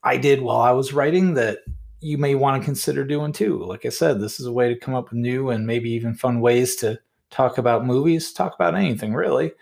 I 0.03 0.17
did 0.17 0.43
while 0.43 0.61
I 0.61 0.73
was 0.73 0.93
writing 0.93 1.35
that 1.35 1.59
you 2.01 2.19
may 2.19 2.35
want 2.35 2.61
to 2.61 2.65
consider 2.65 3.05
doing 3.05 3.33
too. 3.33 3.65
Like 3.65 3.87
I 3.87 3.91
said, 3.91 4.21
this 4.21 4.41
is 4.41 4.47
a 4.47 4.53
way 4.53 4.69
to 4.73 4.81
come 4.81 4.95
up 4.95 5.11
with 5.11 5.19
new 5.19 5.51
and 5.51 5.67
maybe 5.67 5.91
even 5.91 6.15
fun 6.15 6.41
ways 6.41 6.77
to 6.77 6.99
talk 7.31 7.59
about 7.59 7.87
movies, 7.87 8.33
talk 8.33 8.55
about 8.55 8.75
anything 8.75 9.15
really. 9.15 9.53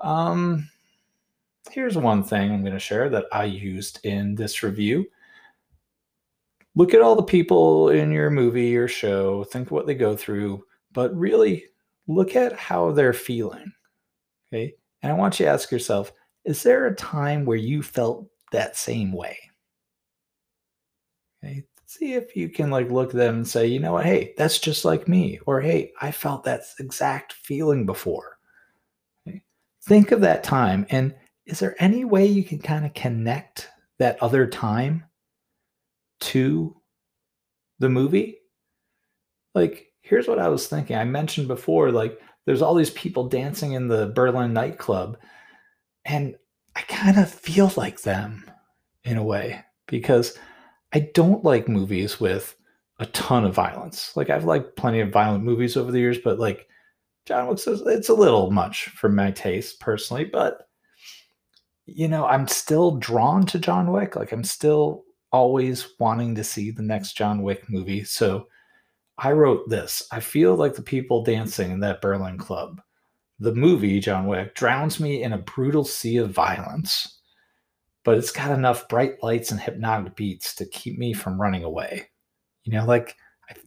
Um, 0.00 0.68
here's 1.70 1.96
one 1.96 2.22
thing 2.22 2.52
I'm 2.52 2.62
going 2.62 2.72
to 2.72 2.78
share 2.78 3.08
that 3.10 3.26
I 3.32 3.44
used 3.44 4.04
in 4.04 4.34
this 4.34 4.62
review. 4.62 5.06
Look 6.78 6.94
at 6.94 7.00
all 7.00 7.16
the 7.16 7.24
people 7.24 7.88
in 7.88 8.12
your 8.12 8.30
movie 8.30 8.76
or 8.76 8.86
show, 8.86 9.42
think 9.42 9.72
what 9.72 9.88
they 9.88 9.96
go 9.96 10.14
through, 10.14 10.64
but 10.92 11.12
really 11.12 11.64
look 12.06 12.36
at 12.36 12.52
how 12.52 12.92
they're 12.92 13.12
feeling. 13.12 13.72
Okay. 14.46 14.74
And 15.02 15.10
I 15.10 15.16
want 15.16 15.40
you 15.40 15.46
to 15.46 15.50
ask 15.50 15.72
yourself, 15.72 16.12
is 16.44 16.62
there 16.62 16.86
a 16.86 16.94
time 16.94 17.44
where 17.44 17.56
you 17.56 17.82
felt 17.82 18.28
that 18.52 18.76
same 18.76 19.10
way? 19.10 19.36
Okay. 21.42 21.64
See 21.86 22.14
if 22.14 22.36
you 22.36 22.48
can 22.48 22.70
like 22.70 22.92
look 22.92 23.10
at 23.10 23.16
them 23.16 23.34
and 23.34 23.48
say, 23.48 23.66
you 23.66 23.80
know 23.80 23.94
what, 23.94 24.06
hey, 24.06 24.34
that's 24.38 24.60
just 24.60 24.84
like 24.84 25.08
me. 25.08 25.40
Or 25.46 25.60
hey, 25.60 25.90
I 26.00 26.12
felt 26.12 26.44
that 26.44 26.62
exact 26.78 27.32
feeling 27.32 27.86
before. 27.86 28.38
Okay. 29.26 29.42
Think 29.82 30.12
of 30.12 30.20
that 30.20 30.44
time. 30.44 30.86
And 30.90 31.12
is 31.44 31.58
there 31.58 31.74
any 31.80 32.04
way 32.04 32.24
you 32.24 32.44
can 32.44 32.60
kind 32.60 32.86
of 32.86 32.94
connect 32.94 33.68
that 33.98 34.22
other 34.22 34.46
time 34.46 35.02
to 36.20 36.76
the 37.78 37.88
movie? 37.88 38.38
Like, 39.54 39.92
here's 40.00 40.28
what 40.28 40.38
I 40.38 40.48
was 40.48 40.66
thinking. 40.68 40.96
I 40.96 41.04
mentioned 41.04 41.48
before, 41.48 41.90
like, 41.90 42.20
there's 42.46 42.62
all 42.62 42.74
these 42.74 42.90
people 42.90 43.28
dancing 43.28 43.72
in 43.72 43.88
the 43.88 44.06
Berlin 44.06 44.52
nightclub. 44.52 45.18
And 46.04 46.36
I 46.74 46.80
kind 46.82 47.18
of 47.18 47.30
feel 47.30 47.72
like 47.76 48.02
them 48.02 48.50
in 49.04 49.16
a 49.16 49.22
way 49.22 49.62
because 49.86 50.38
I 50.94 51.10
don't 51.12 51.44
like 51.44 51.68
movies 51.68 52.18
with 52.18 52.56
a 52.98 53.06
ton 53.06 53.44
of 53.44 53.54
violence. 53.54 54.16
Like 54.16 54.30
I've 54.30 54.44
liked 54.44 54.76
plenty 54.76 55.00
of 55.00 55.12
violent 55.12 55.44
movies 55.44 55.76
over 55.76 55.92
the 55.92 55.98
years, 55.98 56.18
but 56.18 56.38
like 56.38 56.68
John 57.26 57.46
Wick 57.46 57.58
says, 57.58 57.82
it's 57.84 58.08
a 58.08 58.14
little 58.14 58.50
much 58.50 58.88
for 58.90 59.08
my 59.08 59.30
taste 59.30 59.80
personally. 59.80 60.24
But 60.24 60.68
you 61.86 62.08
know, 62.08 62.26
I'm 62.26 62.48
still 62.48 62.96
drawn 62.96 63.46
to 63.46 63.58
John 63.58 63.92
Wick. 63.92 64.16
Like 64.16 64.32
I'm 64.32 64.44
still 64.44 65.04
always 65.32 65.88
wanting 65.98 66.34
to 66.36 66.44
see 66.44 66.70
the 66.70 66.82
next 66.82 67.16
John 67.16 67.42
Wick 67.42 67.68
movie. 67.68 68.04
So 68.04 68.48
I 69.18 69.32
wrote 69.32 69.68
this. 69.68 70.02
I 70.12 70.20
feel 70.20 70.54
like 70.54 70.74
the 70.74 70.82
people 70.82 71.24
dancing 71.24 71.70
in 71.70 71.80
that 71.80 72.00
Berlin 72.00 72.38
club. 72.38 72.80
The 73.40 73.54
movie 73.54 74.00
John 74.00 74.26
Wick 74.26 74.54
drowns 74.54 74.98
me 74.98 75.22
in 75.22 75.32
a 75.32 75.38
brutal 75.38 75.84
sea 75.84 76.16
of 76.16 76.30
violence 76.30 77.18
but 78.08 78.16
it's 78.16 78.30
got 78.30 78.52
enough 78.52 78.88
bright 78.88 79.22
lights 79.22 79.50
and 79.50 79.60
hypnotic 79.60 80.16
beats 80.16 80.54
to 80.54 80.64
keep 80.64 80.98
me 80.98 81.12
from 81.12 81.38
running 81.38 81.62
away. 81.62 82.08
You 82.64 82.72
know, 82.72 82.86
like, 82.86 83.16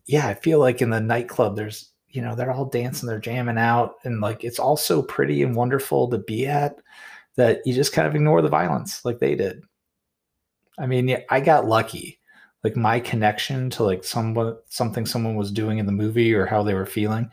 yeah, 0.08 0.28
I 0.28 0.34
feel 0.34 0.58
like 0.58 0.82
in 0.82 0.89
the 0.89 1.00
nightclub, 1.00 1.56
there's, 1.56 1.91
you 2.10 2.24
know, 2.24 2.34
they're 2.34 2.52
all 2.52 2.65
dancing, 2.65 3.08
they're 3.08 3.19
jamming 3.19 3.60
out, 3.60 3.97
and 4.04 4.19
like 4.19 4.43
it's 4.43 4.58
all 4.58 4.78
so 4.78 5.04
pretty 5.04 5.43
and 5.43 5.56
wonderful 5.56 6.10
to 6.10 6.17
be 6.17 6.47
at 6.47 6.76
that 7.36 7.62
you 7.65 7.76
just 7.76 7.93
kind 7.93 8.08
of 8.08 8.15
ignore 8.15 8.41
the 8.41 8.50
violence 8.50 9.06
like 9.06 9.19
they 9.19 9.36
did. 9.36 9.62
I 10.82 10.88
mean, 10.88 11.15
I 11.30 11.39
got 11.39 11.67
lucky. 11.67 12.20
Like 12.63 12.76
my 12.76 13.00
connection 13.00 13.70
to 13.72 13.84
like 13.84 14.04
someone 14.04 14.58
something 14.67 15.06
someone 15.06 15.36
was 15.36 15.52
doing 15.52 15.80
in 15.80 15.86
the 15.86 15.91
movie 15.91 16.34
or 16.34 16.46
how 16.46 16.62
they 16.62 16.76
were 16.76 16.86
feeling 16.86 17.32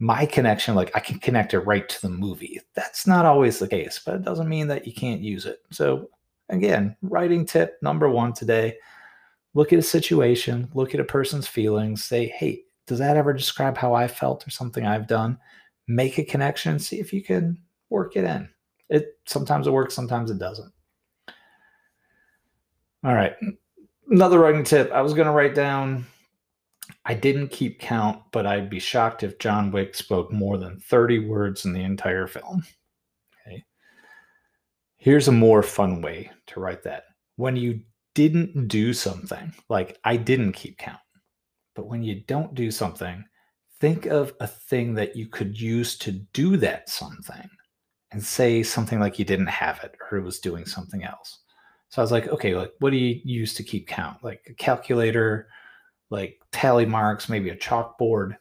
my 0.00 0.24
connection, 0.24 0.74
like 0.74 0.90
I 0.96 1.00
can 1.00 1.18
connect 1.18 1.52
it 1.52 1.60
right 1.60 1.86
to 1.88 2.02
the 2.02 2.08
movie. 2.08 2.58
That's 2.74 3.06
not 3.06 3.26
always 3.26 3.58
the 3.58 3.68
case, 3.68 4.00
but 4.04 4.14
it 4.14 4.22
doesn't 4.22 4.48
mean 4.48 4.66
that 4.68 4.86
you 4.86 4.94
can't 4.94 5.20
use 5.20 5.44
it. 5.44 5.60
So, 5.70 6.08
again, 6.48 6.96
writing 7.02 7.44
tip 7.44 7.76
number 7.82 8.08
one 8.08 8.32
today 8.32 8.78
look 9.52 9.72
at 9.72 9.78
a 9.78 9.82
situation, 9.82 10.70
look 10.74 10.94
at 10.94 11.00
a 11.00 11.04
person's 11.04 11.48
feelings, 11.48 12.04
say, 12.04 12.28
hey, 12.28 12.62
does 12.86 13.00
that 13.00 13.16
ever 13.16 13.32
describe 13.32 13.76
how 13.76 13.94
I 13.94 14.06
felt 14.06 14.46
or 14.46 14.50
something 14.50 14.86
I've 14.86 15.08
done? 15.08 15.38
Make 15.86 16.18
a 16.18 16.24
connection, 16.24 16.78
see 16.78 17.00
if 17.00 17.12
you 17.12 17.22
can 17.22 17.58
work 17.90 18.16
it 18.16 18.24
in. 18.24 18.48
It 18.88 19.18
sometimes 19.26 19.66
it 19.66 19.72
works, 19.72 19.94
sometimes 19.94 20.30
it 20.30 20.38
doesn't. 20.38 20.72
All 23.04 23.14
right. 23.14 23.34
Another 24.08 24.38
writing 24.38 24.64
tip. 24.64 24.90
I 24.92 25.02
was 25.02 25.14
going 25.14 25.26
to 25.26 25.32
write 25.32 25.54
down 25.54 26.06
I 27.04 27.14
didn't 27.14 27.48
keep 27.48 27.80
count, 27.80 28.22
but 28.32 28.46
I'd 28.46 28.70
be 28.70 28.80
shocked 28.80 29.22
if 29.22 29.38
John 29.38 29.70
Wick 29.70 29.94
spoke 29.94 30.32
more 30.32 30.58
than 30.58 30.80
30 30.80 31.26
words 31.26 31.64
in 31.64 31.72
the 31.72 31.82
entire 31.82 32.26
film. 32.26 32.64
Okay. 33.46 33.64
Here's 34.96 35.28
a 35.28 35.32
more 35.32 35.62
fun 35.62 36.02
way 36.02 36.30
to 36.48 36.60
write 36.60 36.82
that. 36.84 37.04
When 37.36 37.56
you 37.56 37.80
didn't 38.14 38.68
do 38.68 38.92
something, 38.92 39.52
like 39.68 39.98
I 40.04 40.16
didn't 40.16 40.52
keep 40.52 40.78
count, 40.78 41.00
but 41.74 41.86
when 41.86 42.02
you 42.02 42.22
don't 42.26 42.54
do 42.54 42.70
something, 42.70 43.24
think 43.80 44.06
of 44.06 44.34
a 44.40 44.46
thing 44.46 44.94
that 44.94 45.16
you 45.16 45.26
could 45.26 45.58
use 45.58 45.96
to 45.98 46.12
do 46.12 46.56
that 46.58 46.88
something 46.88 47.48
and 48.12 48.22
say 48.22 48.62
something 48.62 49.00
like 49.00 49.18
you 49.18 49.24
didn't 49.24 49.46
have 49.46 49.82
it 49.84 49.94
or 50.10 50.18
it 50.18 50.24
was 50.24 50.38
doing 50.38 50.66
something 50.66 51.02
else. 51.04 51.39
So 51.90 52.00
I 52.00 52.04
was 52.04 52.12
like, 52.12 52.28
okay, 52.28 52.54
like 52.54 52.72
what 52.78 52.90
do 52.90 52.96
you 52.96 53.20
use 53.24 53.54
to 53.54 53.62
keep 53.62 53.86
count? 53.86 54.22
Like 54.22 54.46
a 54.48 54.54
calculator, 54.54 55.48
like 56.08 56.40
tally 56.52 56.86
marks, 56.86 57.28
maybe 57.28 57.50
a 57.50 57.56
chalkboard. 57.56 58.36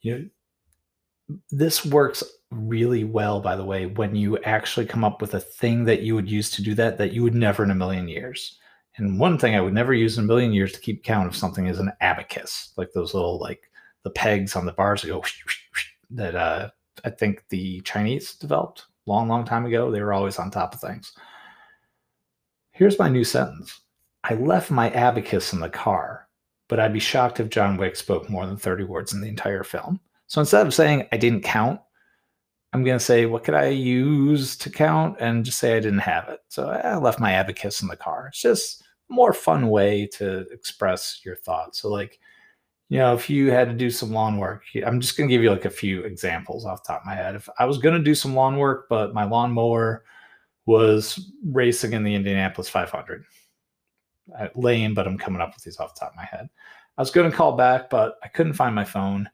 You 0.00 0.18
know, 0.18 1.38
this 1.50 1.84
works 1.84 2.22
really 2.50 3.04
well, 3.04 3.40
by 3.40 3.56
the 3.56 3.64
way, 3.64 3.86
when 3.86 4.14
you 4.14 4.38
actually 4.38 4.86
come 4.86 5.04
up 5.04 5.20
with 5.20 5.34
a 5.34 5.40
thing 5.40 5.84
that 5.84 6.02
you 6.02 6.14
would 6.14 6.30
use 6.30 6.50
to 6.52 6.62
do 6.62 6.74
that 6.74 6.98
that 6.98 7.12
you 7.12 7.22
would 7.22 7.34
never 7.34 7.64
in 7.64 7.70
a 7.70 7.74
million 7.74 8.08
years. 8.08 8.58
And 8.96 9.18
one 9.18 9.38
thing 9.38 9.56
I 9.56 9.60
would 9.60 9.72
never 9.72 9.94
use 9.94 10.18
in 10.18 10.24
a 10.24 10.26
million 10.26 10.52
years 10.52 10.72
to 10.72 10.80
keep 10.80 11.02
count 11.02 11.26
of 11.26 11.36
something 11.36 11.66
is 11.66 11.78
an 11.78 11.92
abacus, 12.00 12.72
like 12.76 12.92
those 12.92 13.14
little 13.14 13.38
like 13.38 13.70
the 14.04 14.10
pegs 14.10 14.54
on 14.54 14.66
the 14.66 14.72
bars 14.72 15.02
that 15.02 15.08
go 15.08 15.22
that 16.10 16.34
uh, 16.34 16.70
I 17.04 17.10
think 17.10 17.44
the 17.48 17.80
Chinese 17.80 18.34
developed 18.34 18.84
long, 19.06 19.28
long 19.28 19.44
time 19.44 19.64
ago. 19.64 19.90
They 19.90 20.02
were 20.02 20.12
always 20.12 20.38
on 20.38 20.50
top 20.50 20.74
of 20.74 20.80
things. 20.80 21.12
Here's 22.72 22.98
my 22.98 23.08
new 23.08 23.24
sentence. 23.24 23.80
I 24.24 24.34
left 24.34 24.70
my 24.70 24.90
abacus 24.90 25.52
in 25.52 25.60
the 25.60 25.70
car 25.70 26.28
but 26.72 26.80
I'd 26.80 26.94
be 26.94 27.00
shocked 27.00 27.38
if 27.38 27.50
John 27.50 27.76
Wick 27.76 27.96
spoke 27.96 28.30
more 28.30 28.46
than 28.46 28.56
30 28.56 28.84
words 28.84 29.12
in 29.12 29.20
the 29.20 29.28
entire 29.28 29.62
film. 29.62 30.00
So 30.26 30.40
instead 30.40 30.66
of 30.66 30.72
saying 30.72 31.06
I 31.12 31.18
didn't 31.18 31.42
count, 31.42 31.78
I'm 32.72 32.82
going 32.82 32.98
to 32.98 33.04
say, 33.04 33.26
what 33.26 33.44
could 33.44 33.52
I 33.52 33.66
use 33.66 34.56
to 34.56 34.70
count? 34.70 35.18
And 35.20 35.44
just 35.44 35.58
say 35.58 35.76
I 35.76 35.80
didn't 35.80 35.98
have 35.98 36.30
it. 36.30 36.40
So 36.48 36.70
I 36.70 36.96
left 36.96 37.20
my 37.20 37.32
abacus 37.32 37.82
in 37.82 37.88
the 37.88 37.96
car. 37.96 38.28
It's 38.28 38.40
just 38.40 38.82
more 39.10 39.34
fun 39.34 39.68
way 39.68 40.06
to 40.14 40.46
express 40.50 41.20
your 41.26 41.36
thoughts. 41.36 41.82
So, 41.82 41.90
like, 41.90 42.18
you 42.88 42.96
know, 42.96 43.12
if 43.12 43.28
you 43.28 43.50
had 43.50 43.68
to 43.68 43.74
do 43.74 43.90
some 43.90 44.10
lawn 44.10 44.38
work, 44.38 44.62
I'm 44.86 44.98
just 44.98 45.18
going 45.18 45.28
to 45.28 45.34
give 45.34 45.42
you 45.42 45.50
like 45.50 45.66
a 45.66 45.70
few 45.70 46.04
examples 46.04 46.64
off 46.64 46.86
top 46.86 47.02
of 47.02 47.06
my 47.06 47.14
head. 47.14 47.34
If 47.34 47.50
I 47.58 47.66
was 47.66 47.76
going 47.76 47.98
to 47.98 48.02
do 48.02 48.14
some 48.14 48.34
lawn 48.34 48.56
work, 48.56 48.86
but 48.88 49.12
my 49.12 49.24
lawnmower 49.24 50.04
was 50.72 51.30
racing 51.44 51.92
in 51.92 52.02
the 52.02 52.14
Indianapolis 52.14 52.68
500, 52.68 53.24
lane, 54.54 54.94
but 54.94 55.06
I'm 55.06 55.18
coming 55.18 55.42
up 55.42 55.54
with 55.54 55.62
these 55.62 55.78
off 55.78 55.94
the 55.94 56.00
top 56.00 56.12
of 56.12 56.16
my 56.16 56.24
head. 56.24 56.48
I 56.96 57.02
was 57.02 57.10
going 57.10 57.30
to 57.30 57.36
call 57.36 57.56
back, 57.56 57.90
but 57.90 58.16
I 58.24 58.28
couldn't 58.28 58.54
find 58.54 58.74
my 58.74 58.84
phone. 58.84 59.28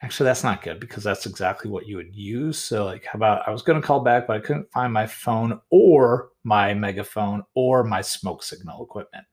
Actually, 0.00 0.26
that's 0.26 0.44
not 0.44 0.62
good 0.62 0.78
because 0.78 1.02
that's 1.02 1.26
exactly 1.26 1.70
what 1.70 1.88
you 1.88 1.96
would 1.96 2.14
use. 2.14 2.56
So, 2.58 2.84
like, 2.84 3.04
how 3.04 3.16
about 3.16 3.48
I 3.48 3.50
was 3.50 3.62
going 3.62 3.80
to 3.80 3.86
call 3.86 4.00
back, 4.00 4.28
but 4.28 4.36
I 4.36 4.40
couldn't 4.40 4.70
find 4.70 4.92
my 4.92 5.06
phone 5.06 5.60
or 5.70 6.30
my 6.44 6.72
megaphone 6.72 7.42
or 7.54 7.82
my 7.82 8.00
smoke 8.00 8.44
signal 8.44 8.84
equipment. 8.84 9.24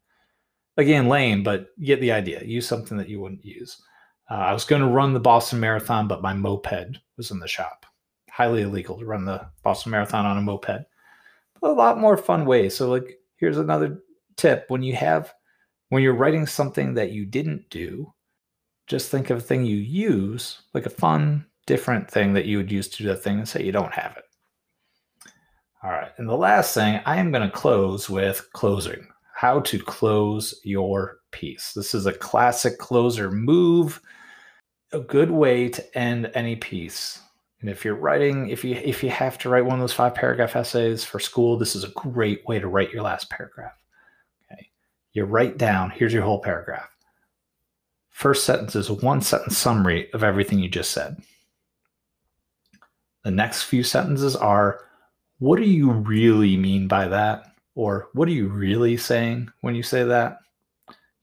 again, 0.78 1.08
lame, 1.08 1.44
but 1.44 1.68
get 1.84 2.02
the 2.02 2.12
idea. 2.12 2.44
Use 2.44 2.68
something 2.68 2.98
that 2.98 3.10
you 3.10 3.20
wouldn't 3.20 3.46
use. 3.46 3.80
Uh, 4.32 4.36
I 4.36 4.54
was 4.54 4.66
going 4.66 4.82
to 4.82 4.88
run 4.88 5.13
the 5.13 5.20
Boston 5.20 5.60
Marathon, 5.60 6.08
but 6.08 6.24
my 6.24 6.34
moped 6.34 6.98
was 7.18 7.30
in 7.30 7.39
the 7.39 7.48
shop. 7.48 7.86
Highly 8.32 8.63
illegal 8.63 8.98
to 8.98 9.06
run 9.06 9.26
the 9.26 9.46
Boston 9.62 9.92
Marathon 9.92 10.26
on 10.26 10.38
a 10.38 10.42
moped. 10.42 10.88
A 11.63 11.67
lot 11.67 11.99
more 11.99 12.17
fun 12.17 12.45
ways. 12.45 12.76
So, 12.76 12.89
like, 12.89 13.19
here's 13.38 13.58
another 13.58 14.04
tip: 14.38 14.65
when 14.67 14.84
you 14.84 14.95
have, 14.95 15.34
when 15.89 16.04
you're 16.04 16.15
writing 16.15 16.45
something 16.45 16.93
that 16.95 17.12
you 17.12 17.26
didn't 17.26 17.69
do, 17.69 18.13
just 18.88 19.10
think 19.10 19.30
of 19.30 19.38
a 19.38 19.41
thing 19.41 19.65
you 19.65 19.78
use, 19.78 20.63
like 20.73 20.86
a 20.86 20.91
fun, 20.91 21.45
different 21.65 22.10
thing 22.10 22.34
that 22.34 22.45
you 22.45 22.58
would 22.58 22.71
use 22.71 22.88
to 22.89 23.04
do 23.04 23.10
that 23.10 23.23
thing, 23.23 23.39
and 23.39 23.47
say 23.47 23.63
you 23.63 23.71
don't 23.71 23.93
have 23.93 24.15
it. 24.17 24.23
All 25.84 25.91
right, 25.91 26.12
and 26.17 26.28
the 26.28 26.38
last 26.38 26.73
thing 26.73 27.02
I 27.06 27.17
am 27.17 27.32
going 27.32 27.49
to 27.49 27.56
close 27.56 28.10
with 28.10 28.47
closing 28.54 29.08
how 29.34 29.60
to 29.60 29.80
close 29.80 30.60
your 30.63 31.17
piece. 31.32 31.73
This 31.73 31.93
is 31.93 32.06
a 32.06 32.13
classic 32.13 32.78
closer 32.78 33.30
move, 33.30 33.99
a 34.93 34.99
good 34.99 35.32
way 35.32 35.67
to 35.67 35.97
end 35.97 36.32
any 36.34 36.56
piece. 36.56 37.19
And 37.63 37.69
if 37.69 37.86
you're 37.86 37.95
writing, 37.95 38.49
if 38.49 38.65
you 38.65 38.76
if 38.76 39.02
you 39.02 39.10
have 39.10 39.38
to 39.38 39.49
write 39.49 39.63
one 39.63 39.76
of 39.76 39.80
those 39.80 39.93
five 39.93 40.13
paragraph 40.13 40.58
essays 40.58 41.06
for 41.06 41.17
school, 41.17 41.58
this 41.58 41.78
is 41.78 41.86
a 41.86 41.91
great 41.91 42.45
way 42.45 42.60
to 42.60 42.67
write 42.67 42.91
your 42.91 43.04
last 43.04 43.30
paragraph. 43.30 43.71
Okay. 44.52 44.67
You 45.13 45.23
write 45.23 45.58
down, 45.58 45.89
here's 45.89 46.12
your 46.12 46.23
whole 46.23 46.41
paragraph. 46.41 46.93
First 48.10 48.43
sentence 48.43 48.76
is 48.76 48.89
a 48.89 48.95
one 48.95 49.21
sentence 49.21 49.58
summary 49.58 50.12
of 50.12 50.26
everything 50.26 50.60
you 50.60 50.67
just 50.67 50.91
said. 50.91 51.23
The 53.23 53.32
next 53.32 53.63
few 53.63 53.82
sentences 53.82 54.36
are 54.36 54.82
what 55.39 55.58
do 55.58 55.63
you 55.63 55.89
really 55.89 56.58
mean 56.58 56.89
by 56.89 57.08
that? 57.08 57.54
or 57.76 58.10
what 58.13 58.28
are 58.28 58.32
you 58.32 58.47
really 58.47 58.97
saying 58.97 59.49
when 59.62 59.76
you 59.76 59.84
say 59.84 60.04
that 60.04 60.38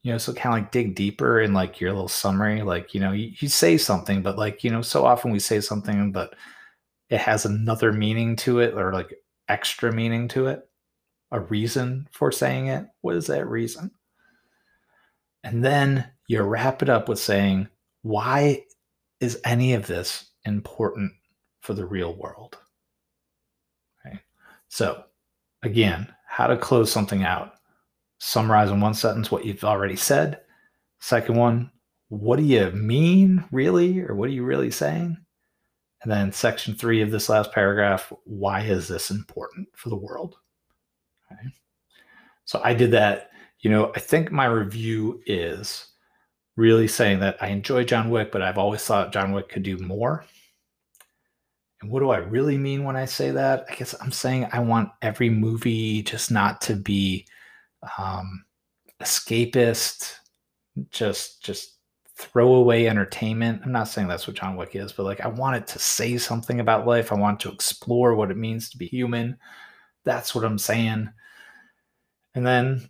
you 0.03 0.11
know 0.11 0.17
so 0.17 0.33
kind 0.33 0.55
of 0.55 0.61
like 0.61 0.71
dig 0.71 0.95
deeper 0.95 1.41
in 1.41 1.53
like 1.53 1.79
your 1.79 1.91
little 1.91 2.07
summary 2.07 2.61
like 2.61 2.93
you 2.93 2.99
know 2.99 3.11
you, 3.11 3.31
you, 3.39 3.47
say 3.47 3.77
something 3.77 4.21
but 4.21 4.37
like 4.37 4.63
you 4.63 4.71
know 4.71 4.81
so 4.81 5.05
often 5.05 5.31
we 5.31 5.39
say 5.39 5.59
something 5.59 6.11
but 6.11 6.35
it 7.09 7.19
has 7.19 7.45
another 7.45 7.91
meaning 7.91 8.35
to 8.35 8.59
it 8.59 8.73
or 8.73 8.93
like 8.93 9.13
extra 9.47 9.91
meaning 9.91 10.27
to 10.27 10.47
it 10.47 10.67
a 11.31 11.39
reason 11.39 12.07
for 12.11 12.31
saying 12.31 12.67
it. 12.67 12.85
What 13.01 13.15
is 13.15 13.27
that 13.27 13.47
reason? 13.47 13.91
And 15.43 15.63
then 15.63 16.05
you 16.27 16.41
wrap 16.41 16.81
it 16.81 16.89
up 16.89 17.09
with 17.09 17.19
saying 17.19 17.67
why 18.03 18.63
is 19.19 19.39
any 19.45 19.73
of 19.73 19.87
this 19.87 20.31
important 20.45 21.11
for 21.61 21.73
the 21.73 21.85
real 21.85 22.15
world? 22.15 22.57
Okay. 24.05 24.19
So 24.67 25.03
again 25.63 26.13
how 26.25 26.47
to 26.47 26.57
close 26.57 26.91
something 26.91 27.23
out. 27.23 27.55
Summarize 28.23 28.69
in 28.69 28.79
one 28.79 28.93
sentence 28.93 29.31
what 29.31 29.45
you've 29.45 29.63
already 29.63 29.95
said. 29.95 30.41
Second 30.99 31.37
one, 31.37 31.71
what 32.09 32.37
do 32.37 32.43
you 32.43 32.69
mean 32.69 33.43
really, 33.51 33.99
or 33.99 34.13
what 34.13 34.29
are 34.29 34.33
you 34.33 34.43
really 34.43 34.69
saying? 34.69 35.17
And 36.03 36.11
then 36.11 36.31
section 36.31 36.75
three 36.75 37.01
of 37.01 37.09
this 37.09 37.29
last 37.29 37.51
paragraph, 37.51 38.13
why 38.25 38.61
is 38.61 38.87
this 38.87 39.09
important 39.09 39.69
for 39.75 39.89
the 39.89 39.95
world? 39.95 40.35
Okay. 41.31 41.49
So 42.45 42.61
I 42.63 42.75
did 42.75 42.91
that. 42.91 43.31
You 43.61 43.71
know, 43.71 43.91
I 43.95 43.99
think 43.99 44.31
my 44.31 44.45
review 44.45 45.23
is 45.25 45.87
really 46.55 46.87
saying 46.87 47.21
that 47.21 47.41
I 47.41 47.47
enjoy 47.47 47.85
John 47.85 48.11
Wick, 48.11 48.31
but 48.31 48.43
I've 48.43 48.59
always 48.59 48.85
thought 48.85 49.13
John 49.13 49.31
Wick 49.31 49.49
could 49.49 49.63
do 49.63 49.79
more. 49.79 50.25
And 51.81 51.89
what 51.89 52.01
do 52.01 52.11
I 52.11 52.17
really 52.17 52.59
mean 52.59 52.83
when 52.83 52.95
I 52.95 53.05
say 53.05 53.31
that? 53.31 53.65
I 53.67 53.73
guess 53.73 53.95
I'm 53.99 54.11
saying 54.11 54.47
I 54.51 54.59
want 54.59 54.89
every 55.01 55.31
movie 55.31 56.03
just 56.03 56.29
not 56.29 56.61
to 56.61 56.75
be 56.75 57.25
um, 57.97 58.45
escapist, 59.01 60.13
just 60.89 61.43
just 61.43 61.77
throwaway 62.15 62.85
entertainment. 62.85 63.61
I'm 63.65 63.71
not 63.71 63.87
saying 63.87 64.07
that's 64.07 64.27
what 64.27 64.35
John 64.35 64.55
Wick 64.55 64.75
is, 64.75 64.91
but 64.91 65.03
like 65.03 65.21
I 65.21 65.27
want 65.27 65.57
it 65.57 65.67
to 65.67 65.79
say 65.79 66.17
something 66.17 66.59
about 66.59 66.87
life. 66.87 67.11
I 67.11 67.15
want 67.15 67.39
to 67.41 67.51
explore 67.51 68.15
what 68.15 68.31
it 68.31 68.37
means 68.37 68.69
to 68.69 68.77
be 68.77 68.85
human. 68.85 69.37
That's 70.03 70.33
what 70.35 70.45
I'm 70.45 70.59
saying. 70.59 71.09
And 72.35 72.45
then 72.45 72.87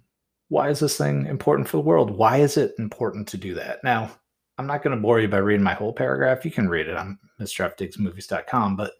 why 0.49 0.69
is 0.69 0.80
this 0.80 0.97
thing 0.97 1.27
important 1.27 1.67
for 1.67 1.77
the 1.77 1.84
world? 1.84 2.12
Why 2.12 2.38
is 2.38 2.58
it 2.58 2.73
important 2.77 3.27
to 3.30 3.38
do 3.38 3.54
that? 3.56 3.84
Now, 3.84 4.12
I'm 4.58 4.67
not 4.67 4.84
going 4.84 4.95
to 4.95 5.01
bore 5.01 5.19
you 5.19 5.27
by 5.27 5.38
reading 5.38 5.63
my 5.63 5.73
whole 5.73 5.93
paragraph. 5.93 6.45
You 6.45 6.51
can 6.51 6.69
read 6.69 6.88
it 6.88 6.97
on 6.97 7.17
mrfdigsmovies.com. 7.39 8.75
But 8.75 8.91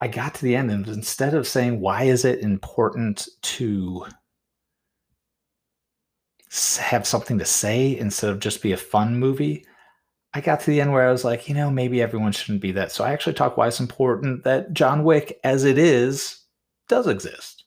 I 0.00 0.08
got 0.08 0.34
to 0.34 0.42
the 0.42 0.54
end, 0.54 0.70
and 0.70 0.86
instead 0.86 1.34
of 1.34 1.48
saying, 1.48 1.80
why 1.80 2.04
is 2.04 2.24
it 2.24 2.40
important 2.40 3.28
to 3.42 4.06
have 6.78 7.06
something 7.06 7.38
to 7.38 7.44
say 7.44 7.96
instead 7.96 8.30
of 8.30 8.40
just 8.40 8.62
be 8.62 8.72
a 8.72 8.76
fun 8.76 9.18
movie, 9.18 9.66
I 10.34 10.40
got 10.40 10.60
to 10.60 10.66
the 10.66 10.80
end 10.80 10.92
where 10.92 11.08
I 11.08 11.12
was 11.12 11.24
like, 11.24 11.48
you 11.48 11.54
know, 11.54 11.70
maybe 11.70 12.02
everyone 12.02 12.32
shouldn't 12.32 12.62
be 12.62 12.72
that. 12.72 12.92
So 12.92 13.04
I 13.04 13.12
actually 13.12 13.34
talk 13.34 13.56
why 13.56 13.68
it's 13.68 13.80
important 13.80 14.44
that 14.44 14.72
John 14.72 15.04
Wick, 15.04 15.38
as 15.44 15.64
it 15.64 15.78
is, 15.78 16.42
does 16.88 17.06
exist. 17.06 17.64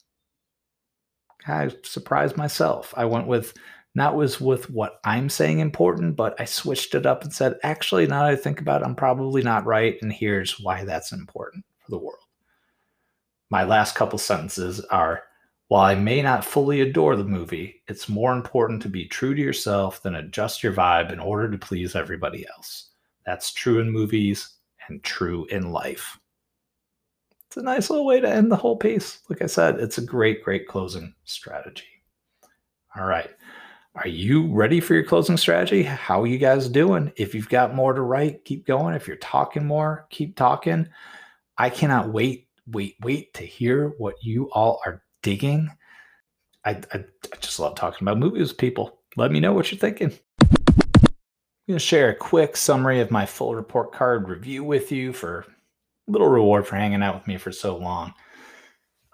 I 1.47 1.71
surprised 1.83 2.37
myself. 2.37 2.93
I 2.95 3.05
went 3.05 3.27
with 3.27 3.53
not 3.93 4.15
was 4.15 4.39
with 4.39 4.69
what 4.69 4.99
I'm 5.03 5.27
saying 5.29 5.59
important, 5.59 6.15
but 6.15 6.39
I 6.39 6.45
switched 6.45 6.95
it 6.95 7.05
up 7.05 7.23
and 7.23 7.33
said, 7.33 7.59
actually, 7.63 8.07
now 8.07 8.23
that 8.23 8.31
I 8.31 8.35
think 8.35 8.61
about 8.61 8.81
it, 8.81 8.85
I'm 8.85 8.95
probably 8.95 9.41
not 9.41 9.65
right. 9.65 9.97
And 10.01 10.13
here's 10.13 10.59
why 10.59 10.85
that's 10.85 11.11
important 11.11 11.65
for 11.79 11.91
the 11.91 11.97
world. 11.97 12.23
My 13.49 13.65
last 13.65 13.95
couple 13.95 14.17
sentences 14.17 14.79
are 14.85 15.23
while 15.71 15.85
I 15.85 15.95
may 15.95 16.21
not 16.21 16.43
fully 16.43 16.81
adore 16.81 17.15
the 17.15 17.23
movie, 17.23 17.81
it's 17.87 18.09
more 18.09 18.33
important 18.33 18.81
to 18.81 18.89
be 18.89 19.05
true 19.05 19.33
to 19.33 19.41
yourself 19.41 20.03
than 20.03 20.15
adjust 20.15 20.61
your 20.61 20.73
vibe 20.73 21.13
in 21.13 21.19
order 21.21 21.49
to 21.49 21.57
please 21.57 21.95
everybody 21.95 22.45
else. 22.53 22.89
That's 23.25 23.53
true 23.53 23.79
in 23.79 23.89
movies 23.89 24.57
and 24.89 25.01
true 25.01 25.45
in 25.45 25.71
life. 25.71 26.19
It's 27.47 27.55
a 27.55 27.61
nice 27.61 27.89
little 27.89 28.05
way 28.05 28.19
to 28.19 28.29
end 28.29 28.51
the 28.51 28.57
whole 28.57 28.75
piece. 28.75 29.21
Like 29.29 29.41
I 29.41 29.45
said, 29.45 29.79
it's 29.79 29.97
a 29.97 30.05
great, 30.05 30.43
great 30.43 30.67
closing 30.67 31.15
strategy. 31.23 32.03
All 32.97 33.05
right. 33.05 33.29
Are 33.95 34.09
you 34.09 34.53
ready 34.53 34.81
for 34.81 34.93
your 34.93 35.05
closing 35.05 35.37
strategy? 35.37 35.83
How 35.83 36.21
are 36.21 36.27
you 36.27 36.37
guys 36.37 36.67
doing? 36.67 37.13
If 37.15 37.33
you've 37.33 37.47
got 37.47 37.75
more 37.75 37.93
to 37.93 38.01
write, 38.01 38.43
keep 38.43 38.67
going. 38.67 38.93
If 38.93 39.07
you're 39.07 39.15
talking 39.15 39.65
more, 39.65 40.05
keep 40.09 40.35
talking. 40.35 40.89
I 41.57 41.69
cannot 41.69 42.11
wait, 42.11 42.49
wait, 42.67 42.97
wait 42.99 43.33
to 43.35 43.45
hear 43.45 43.93
what 43.99 44.15
you 44.21 44.51
all 44.51 44.81
are 44.85 45.01
digging. 45.21 45.69
I, 46.65 46.71
I, 46.93 47.05
I 47.33 47.37
just 47.39 47.59
love 47.59 47.75
talking 47.75 48.07
about 48.07 48.19
movies 48.19 48.49
with 48.49 48.57
people. 48.57 48.99
Let 49.17 49.31
me 49.31 49.39
know 49.39 49.53
what 49.53 49.71
you're 49.71 49.79
thinking. 49.79 50.13
I'm 50.41 51.67
going 51.67 51.77
to 51.77 51.79
share 51.79 52.09
a 52.09 52.15
quick 52.15 52.55
summary 52.57 52.99
of 52.99 53.11
my 53.11 53.25
full 53.25 53.55
report 53.55 53.93
card 53.93 54.29
review 54.29 54.63
with 54.63 54.91
you 54.91 55.13
for 55.13 55.45
a 56.07 56.11
little 56.11 56.27
reward 56.27 56.67
for 56.67 56.75
hanging 56.75 57.03
out 57.03 57.15
with 57.15 57.27
me 57.27 57.37
for 57.37 57.51
so 57.51 57.77
long. 57.77 58.13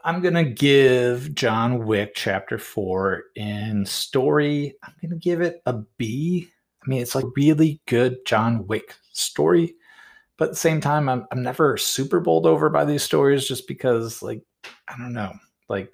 I'm 0.08 0.22
gonna 0.22 0.46
give 0.46 1.36
John 1.36 1.86
Wick 1.86 2.14
Chapter 2.16 2.58
Four 2.58 3.26
in 3.36 3.86
story. 3.86 4.74
I'm 4.82 4.94
gonna 5.02 5.18
give 5.18 5.42
it 5.42 5.62
a 5.66 5.74
B. 5.98 6.50
I 6.82 6.90
mean, 6.90 7.02
it's 7.02 7.14
like 7.14 7.26
really 7.36 7.82
good 7.88 8.26
John 8.26 8.66
Wick 8.68 8.96
story, 9.12 9.76
but 10.38 10.46
at 10.46 10.52
the 10.52 10.58
same 10.58 10.80
time, 10.80 11.10
I'm 11.10 11.28
I'm 11.34 11.44
never 11.44 11.76
super 11.76 12.22
bowled 12.22 12.46
over 12.46 12.70
by 12.70 12.86
these 12.86 13.04
stories 13.04 13.46
just 13.46 13.68
because, 13.68 14.24
like, 14.24 14.42
I 14.88 14.98
don't 14.98 15.12
know, 15.12 15.34
like, 15.68 15.92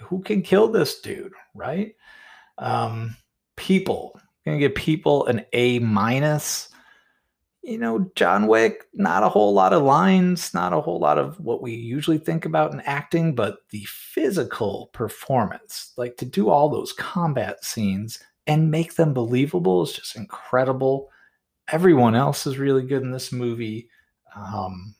who 0.00 0.22
can 0.22 0.42
kill 0.42 0.68
this 0.68 1.00
dude, 1.00 1.32
right? 1.54 1.94
Um, 2.58 3.16
people. 3.56 4.18
Gonna 4.44 4.58
give 4.58 4.74
people 4.74 5.26
an 5.26 5.44
A 5.52 5.78
minus 5.78 6.68
you 7.64 7.78
know, 7.78 8.10
John 8.14 8.46
Wick, 8.46 8.86
not 8.92 9.22
a 9.22 9.28
whole 9.28 9.54
lot 9.54 9.72
of 9.72 9.82
lines, 9.82 10.52
not 10.52 10.74
a 10.74 10.80
whole 10.82 11.00
lot 11.00 11.18
of 11.18 11.40
what 11.40 11.62
we 11.62 11.72
usually 11.72 12.18
think 12.18 12.44
about 12.44 12.74
in 12.74 12.80
acting, 12.82 13.34
but 13.34 13.60
the 13.70 13.84
physical 13.88 14.90
performance, 14.92 15.92
like 15.96 16.18
to 16.18 16.26
do 16.26 16.50
all 16.50 16.68
those 16.68 16.92
combat 16.92 17.64
scenes 17.64 18.22
and 18.46 18.70
make 18.70 18.96
them 18.96 19.14
believable 19.14 19.82
is 19.82 19.94
just 19.94 20.14
incredible. 20.14 21.08
Everyone 21.68 22.14
else 22.14 22.46
is 22.46 22.58
really 22.58 22.82
good 22.82 23.02
in 23.02 23.10
this 23.10 23.32
movie. 23.32 23.88
Um, 24.36 24.94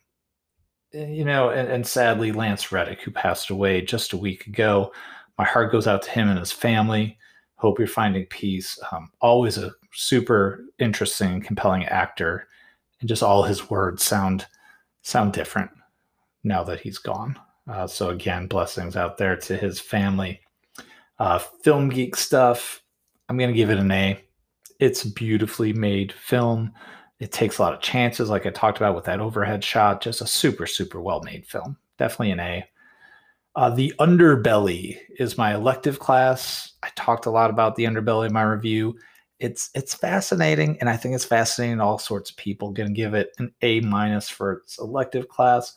you 0.95 1.25
know, 1.25 1.51
and, 1.51 1.69
and 1.69 1.87
sadly, 1.87 2.33
Lance 2.33 2.73
Reddick, 2.73 3.03
who 3.03 3.11
passed 3.11 3.51
away 3.51 3.81
just 3.81 4.13
a 4.13 4.17
week 4.17 4.47
ago, 4.47 4.93
my 5.39 5.45
heart 5.45 5.73
goes 5.73 5.87
out 5.87 6.03
to 6.03 6.11
him 6.11 6.29
and 6.29 6.39
his 6.39 6.53
family. 6.53 7.19
Hope 7.57 7.79
you're 7.79 7.89
finding 7.89 8.27
peace. 8.27 8.79
Um, 8.93 9.11
always 9.21 9.59
a 9.59 9.73
super 9.93 10.65
interesting, 10.79 11.41
compelling 11.41 11.85
actor 11.87 12.49
and 13.01 13.09
just 13.09 13.23
all 13.23 13.43
his 13.43 13.69
words 13.69 14.03
sound 14.03 14.47
sound 15.03 15.33
different 15.33 15.71
now 16.43 16.65
that 16.65 16.81
he's 16.81 16.99
gone. 16.99 17.39
Uh, 17.69 17.87
so 17.87 18.11
again, 18.11 18.47
blessings 18.47 18.97
out 18.97 19.19
there 19.19 19.37
to 19.37 19.57
his 19.57 19.79
family. 19.79 20.41
Uh, 21.19 21.39
film 21.39 21.89
geek 21.89 22.17
stuff. 22.17 22.83
I'm 23.29 23.37
gonna 23.37 23.53
give 23.53 23.71
it 23.71 23.79
an 23.79 23.91
A. 23.91 24.19
It's 24.81 25.05
beautifully 25.05 25.73
made 25.73 26.13
film. 26.13 26.73
It 27.25 27.33
takes 27.33 27.57
a 27.57 27.63
lot 27.63 27.73
of 27.73 27.81
chances, 27.81 28.29
like 28.29 28.45
I 28.45 28.51
talked 28.51 28.77
about 28.77 28.95
with 28.95 29.07
that 29.07 29.19
overhead 29.19 29.65
shot. 29.65 30.03
Just 30.03 30.21
a 30.21 30.27
super 30.27 30.67
super 30.67 31.01
well 31.01 31.23
made 31.23 31.47
film. 31.47 31.79
Definitely 31.97 32.33
an 32.33 32.41
A. 32.41 32.69
Uh, 33.57 33.71
the 33.71 33.95
Underbelly 33.99 34.99
is 35.19 35.39
my 35.39 35.55
elective 35.55 36.01
class. 36.01 36.75
I 36.83 36.91
talked 36.97 37.25
a 37.25 37.31
lot 37.31 37.49
about 37.49 37.77
the 37.77 37.85
Underbelly 37.85 38.27
in 38.27 38.35
my 38.35 38.43
review. 38.43 38.99
It's 39.39 39.71
it's 39.75 39.95
fascinating, 39.95 40.77
and 40.81 40.91
I 40.91 40.99
think 40.99 41.15
it's 41.15 41.25
fascinating. 41.25 41.81
All 41.81 41.99
sorts 41.99 42.29
of 42.29 42.37
people 42.37 42.73
going 42.73 42.91
to 42.91 42.95
give 42.95 43.15
it 43.15 43.31
an 43.39 43.55
A 43.63 43.81
minus 43.81 44.29
for 44.29 44.53
its 44.53 44.79
elective 44.79 45.27
class. 45.31 45.73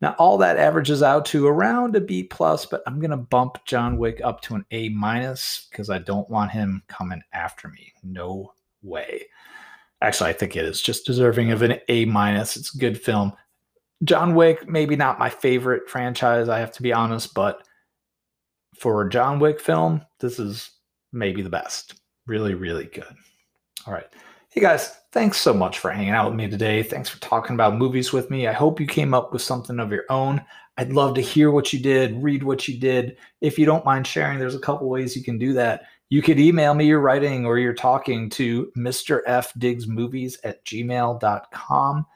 Now, 0.00 0.16
all 0.18 0.38
that 0.38 0.56
averages 0.56 1.02
out 1.02 1.26
to 1.26 1.46
around 1.46 1.94
a 1.94 2.00
B 2.00 2.22
plus, 2.22 2.64
but 2.64 2.82
I'm 2.86 3.00
going 3.00 3.10
to 3.10 3.18
bump 3.18 3.58
John 3.66 3.98
Wick 3.98 4.22
up 4.24 4.40
to 4.42 4.54
an 4.54 4.64
A 4.70 4.88
minus 4.88 5.68
because 5.70 5.90
I 5.90 5.98
don't 5.98 6.30
want 6.30 6.52
him 6.52 6.82
coming 6.88 7.20
after 7.34 7.68
me. 7.68 7.92
No 8.02 8.54
way. 8.82 9.26
Actually, 10.02 10.30
I 10.30 10.34
think 10.34 10.56
it 10.56 10.64
is 10.64 10.82
just 10.82 11.06
deserving 11.06 11.52
of 11.52 11.62
an 11.62 11.80
A 11.88 12.04
minus. 12.04 12.56
It's 12.56 12.74
a 12.74 12.78
good 12.78 13.00
film. 13.00 13.32
John 14.04 14.34
Wick, 14.34 14.68
maybe 14.68 14.94
not 14.94 15.18
my 15.18 15.30
favorite 15.30 15.88
franchise, 15.88 16.48
I 16.48 16.58
have 16.58 16.72
to 16.72 16.82
be 16.82 16.92
honest, 16.92 17.32
but 17.34 17.66
for 18.78 19.02
a 19.02 19.10
John 19.10 19.38
Wick 19.38 19.58
film, 19.58 20.02
this 20.20 20.38
is 20.38 20.70
maybe 21.12 21.40
the 21.40 21.48
best. 21.48 21.94
Really, 22.26 22.54
really 22.54 22.84
good. 22.84 23.04
All 23.86 23.94
right. 23.94 24.06
Hey 24.50 24.60
guys, 24.60 24.96
thanks 25.12 25.38
so 25.38 25.54
much 25.54 25.78
for 25.78 25.90
hanging 25.90 26.10
out 26.10 26.30
with 26.30 26.34
me 26.34 26.48
today. 26.48 26.82
Thanks 26.82 27.08
for 27.08 27.20
talking 27.20 27.54
about 27.54 27.76
movies 27.76 28.12
with 28.12 28.30
me. 28.30 28.46
I 28.46 28.52
hope 28.52 28.80
you 28.80 28.86
came 28.86 29.14
up 29.14 29.32
with 29.32 29.42
something 29.42 29.78
of 29.78 29.92
your 29.92 30.04
own. 30.10 30.42
I'd 30.78 30.92
love 30.92 31.14
to 31.14 31.22
hear 31.22 31.50
what 31.50 31.72
you 31.72 31.78
did, 31.78 32.22
read 32.22 32.42
what 32.42 32.68
you 32.68 32.78
did. 32.78 33.16
If 33.40 33.58
you 33.58 33.64
don't 33.64 33.84
mind 33.84 34.06
sharing, 34.06 34.38
there's 34.38 34.54
a 34.54 34.60
couple 34.60 34.88
ways 34.88 35.16
you 35.16 35.22
can 35.22 35.38
do 35.38 35.54
that. 35.54 35.84
You 36.08 36.22
could 36.22 36.38
email 36.38 36.74
me 36.74 36.86
your 36.86 37.00
writing 37.00 37.44
or 37.44 37.58
your 37.58 37.74
talking 37.74 38.30
to 38.30 38.70
Mr. 38.76 39.22
F 39.26 39.52
Digs 39.58 39.88
Movies 39.88 40.38
at 40.44 40.64
gmail.com. 40.64 42.06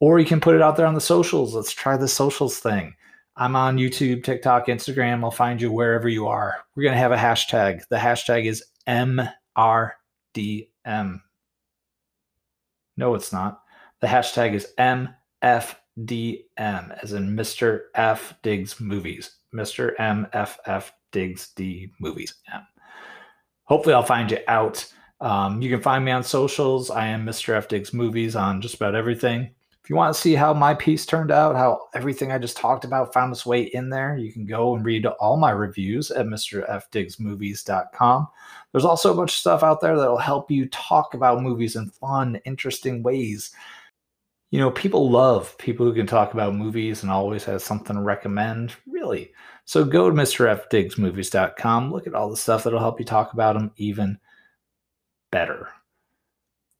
Or 0.00 0.18
you 0.18 0.24
can 0.24 0.40
put 0.40 0.54
it 0.54 0.62
out 0.62 0.76
there 0.76 0.86
on 0.86 0.94
the 0.94 1.00
socials. 1.00 1.54
Let's 1.54 1.72
try 1.72 1.98
the 1.98 2.08
socials 2.08 2.58
thing. 2.58 2.94
I'm 3.36 3.54
on 3.56 3.76
YouTube, 3.76 4.24
TikTok, 4.24 4.66
Instagram. 4.66 5.22
I'll 5.22 5.30
find 5.30 5.60
you 5.60 5.70
wherever 5.70 6.08
you 6.08 6.28
are. 6.28 6.56
We're 6.74 6.84
going 6.84 6.94
to 6.94 6.98
have 6.98 7.12
a 7.12 7.16
hashtag. 7.16 7.86
The 7.88 7.96
hashtag 7.96 8.46
is 8.46 8.64
MRDM. 8.86 11.20
No, 12.96 13.14
it's 13.14 13.32
not. 13.32 13.60
The 14.00 14.06
hashtag 14.06 14.54
is 14.54 14.68
MFDM, 14.78 15.12
as 17.02 17.12
in 17.12 17.36
Mr. 17.36 17.80
F 17.94 18.34
Digs 18.42 18.80
Movies. 18.80 19.36
Mr. 19.54 19.94
MFF 19.96 20.90
Digs 21.12 21.50
D 21.54 21.92
Movies. 22.00 22.34
M. 22.52 22.66
Hopefully, 23.70 23.94
I'll 23.94 24.02
find 24.02 24.30
you 24.32 24.38
out. 24.48 24.84
Um, 25.20 25.62
you 25.62 25.70
can 25.70 25.80
find 25.80 26.04
me 26.04 26.10
on 26.10 26.24
socials. 26.24 26.90
I 26.90 27.06
am 27.06 27.24
Mr. 27.24 27.54
F 27.54 27.68
Digs 27.68 27.94
Movies 27.94 28.34
on 28.34 28.60
just 28.60 28.74
about 28.74 28.96
everything. 28.96 29.48
If 29.84 29.88
you 29.88 29.94
want 29.94 30.12
to 30.12 30.20
see 30.20 30.34
how 30.34 30.52
my 30.52 30.74
piece 30.74 31.06
turned 31.06 31.30
out, 31.30 31.54
how 31.54 31.86
everything 31.94 32.32
I 32.32 32.38
just 32.38 32.56
talked 32.56 32.84
about 32.84 33.14
found 33.14 33.30
its 33.30 33.46
way 33.46 33.62
in 33.62 33.88
there, 33.88 34.16
you 34.16 34.32
can 34.32 34.44
go 34.44 34.74
and 34.74 34.84
read 34.84 35.06
all 35.06 35.36
my 35.36 35.52
reviews 35.52 36.10
at 36.10 36.26
mrfdigsmovies.com. 36.26 38.28
There's 38.72 38.84
also 38.84 39.12
a 39.12 39.16
bunch 39.16 39.30
of 39.30 39.38
stuff 39.38 39.62
out 39.62 39.80
there 39.80 39.96
that'll 39.96 40.18
help 40.18 40.50
you 40.50 40.68
talk 40.70 41.14
about 41.14 41.40
movies 41.40 41.76
in 41.76 41.90
fun, 41.90 42.40
interesting 42.44 43.04
ways. 43.04 43.52
You 44.50 44.58
know, 44.58 44.72
people 44.72 45.08
love 45.08 45.56
people 45.58 45.86
who 45.86 45.94
can 45.94 46.08
talk 46.08 46.34
about 46.34 46.56
movies 46.56 47.04
and 47.04 47.12
always 47.12 47.44
has 47.44 47.62
something 47.62 47.94
to 47.94 48.02
recommend, 48.02 48.74
really. 48.90 49.30
So 49.70 49.84
go 49.84 50.10
to 50.10 50.16
mrfdigsmovies.com, 50.16 51.92
look 51.92 52.08
at 52.08 52.14
all 52.14 52.28
the 52.28 52.36
stuff 52.36 52.64
that'll 52.64 52.80
help 52.80 52.98
you 52.98 53.06
talk 53.06 53.34
about 53.34 53.54
them 53.54 53.70
even 53.76 54.18
better. 55.30 55.68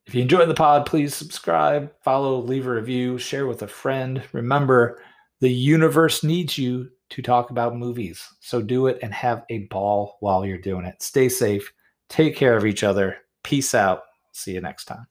If 0.06 0.16
you 0.16 0.22
enjoyed 0.22 0.48
the 0.48 0.54
pod, 0.54 0.86
please 0.86 1.14
subscribe, 1.14 1.92
follow, 2.02 2.40
leave 2.40 2.66
a 2.66 2.72
review, 2.72 3.16
share 3.16 3.46
with 3.46 3.62
a 3.62 3.68
friend. 3.68 4.20
Remember, 4.32 5.00
the 5.38 5.52
universe 5.52 6.24
needs 6.24 6.58
you 6.58 6.90
to 7.10 7.22
talk 7.22 7.50
about 7.50 7.76
movies. 7.76 8.28
So 8.40 8.60
do 8.60 8.88
it 8.88 8.98
and 9.04 9.14
have 9.14 9.44
a 9.50 9.68
ball 9.68 10.16
while 10.18 10.44
you're 10.44 10.58
doing 10.58 10.84
it. 10.84 11.00
Stay 11.00 11.28
safe, 11.28 11.72
take 12.08 12.34
care 12.34 12.56
of 12.56 12.66
each 12.66 12.82
other. 12.82 13.18
Peace 13.44 13.72
out. 13.72 14.02
See 14.32 14.54
you 14.54 14.60
next 14.60 14.86
time. 14.86 15.06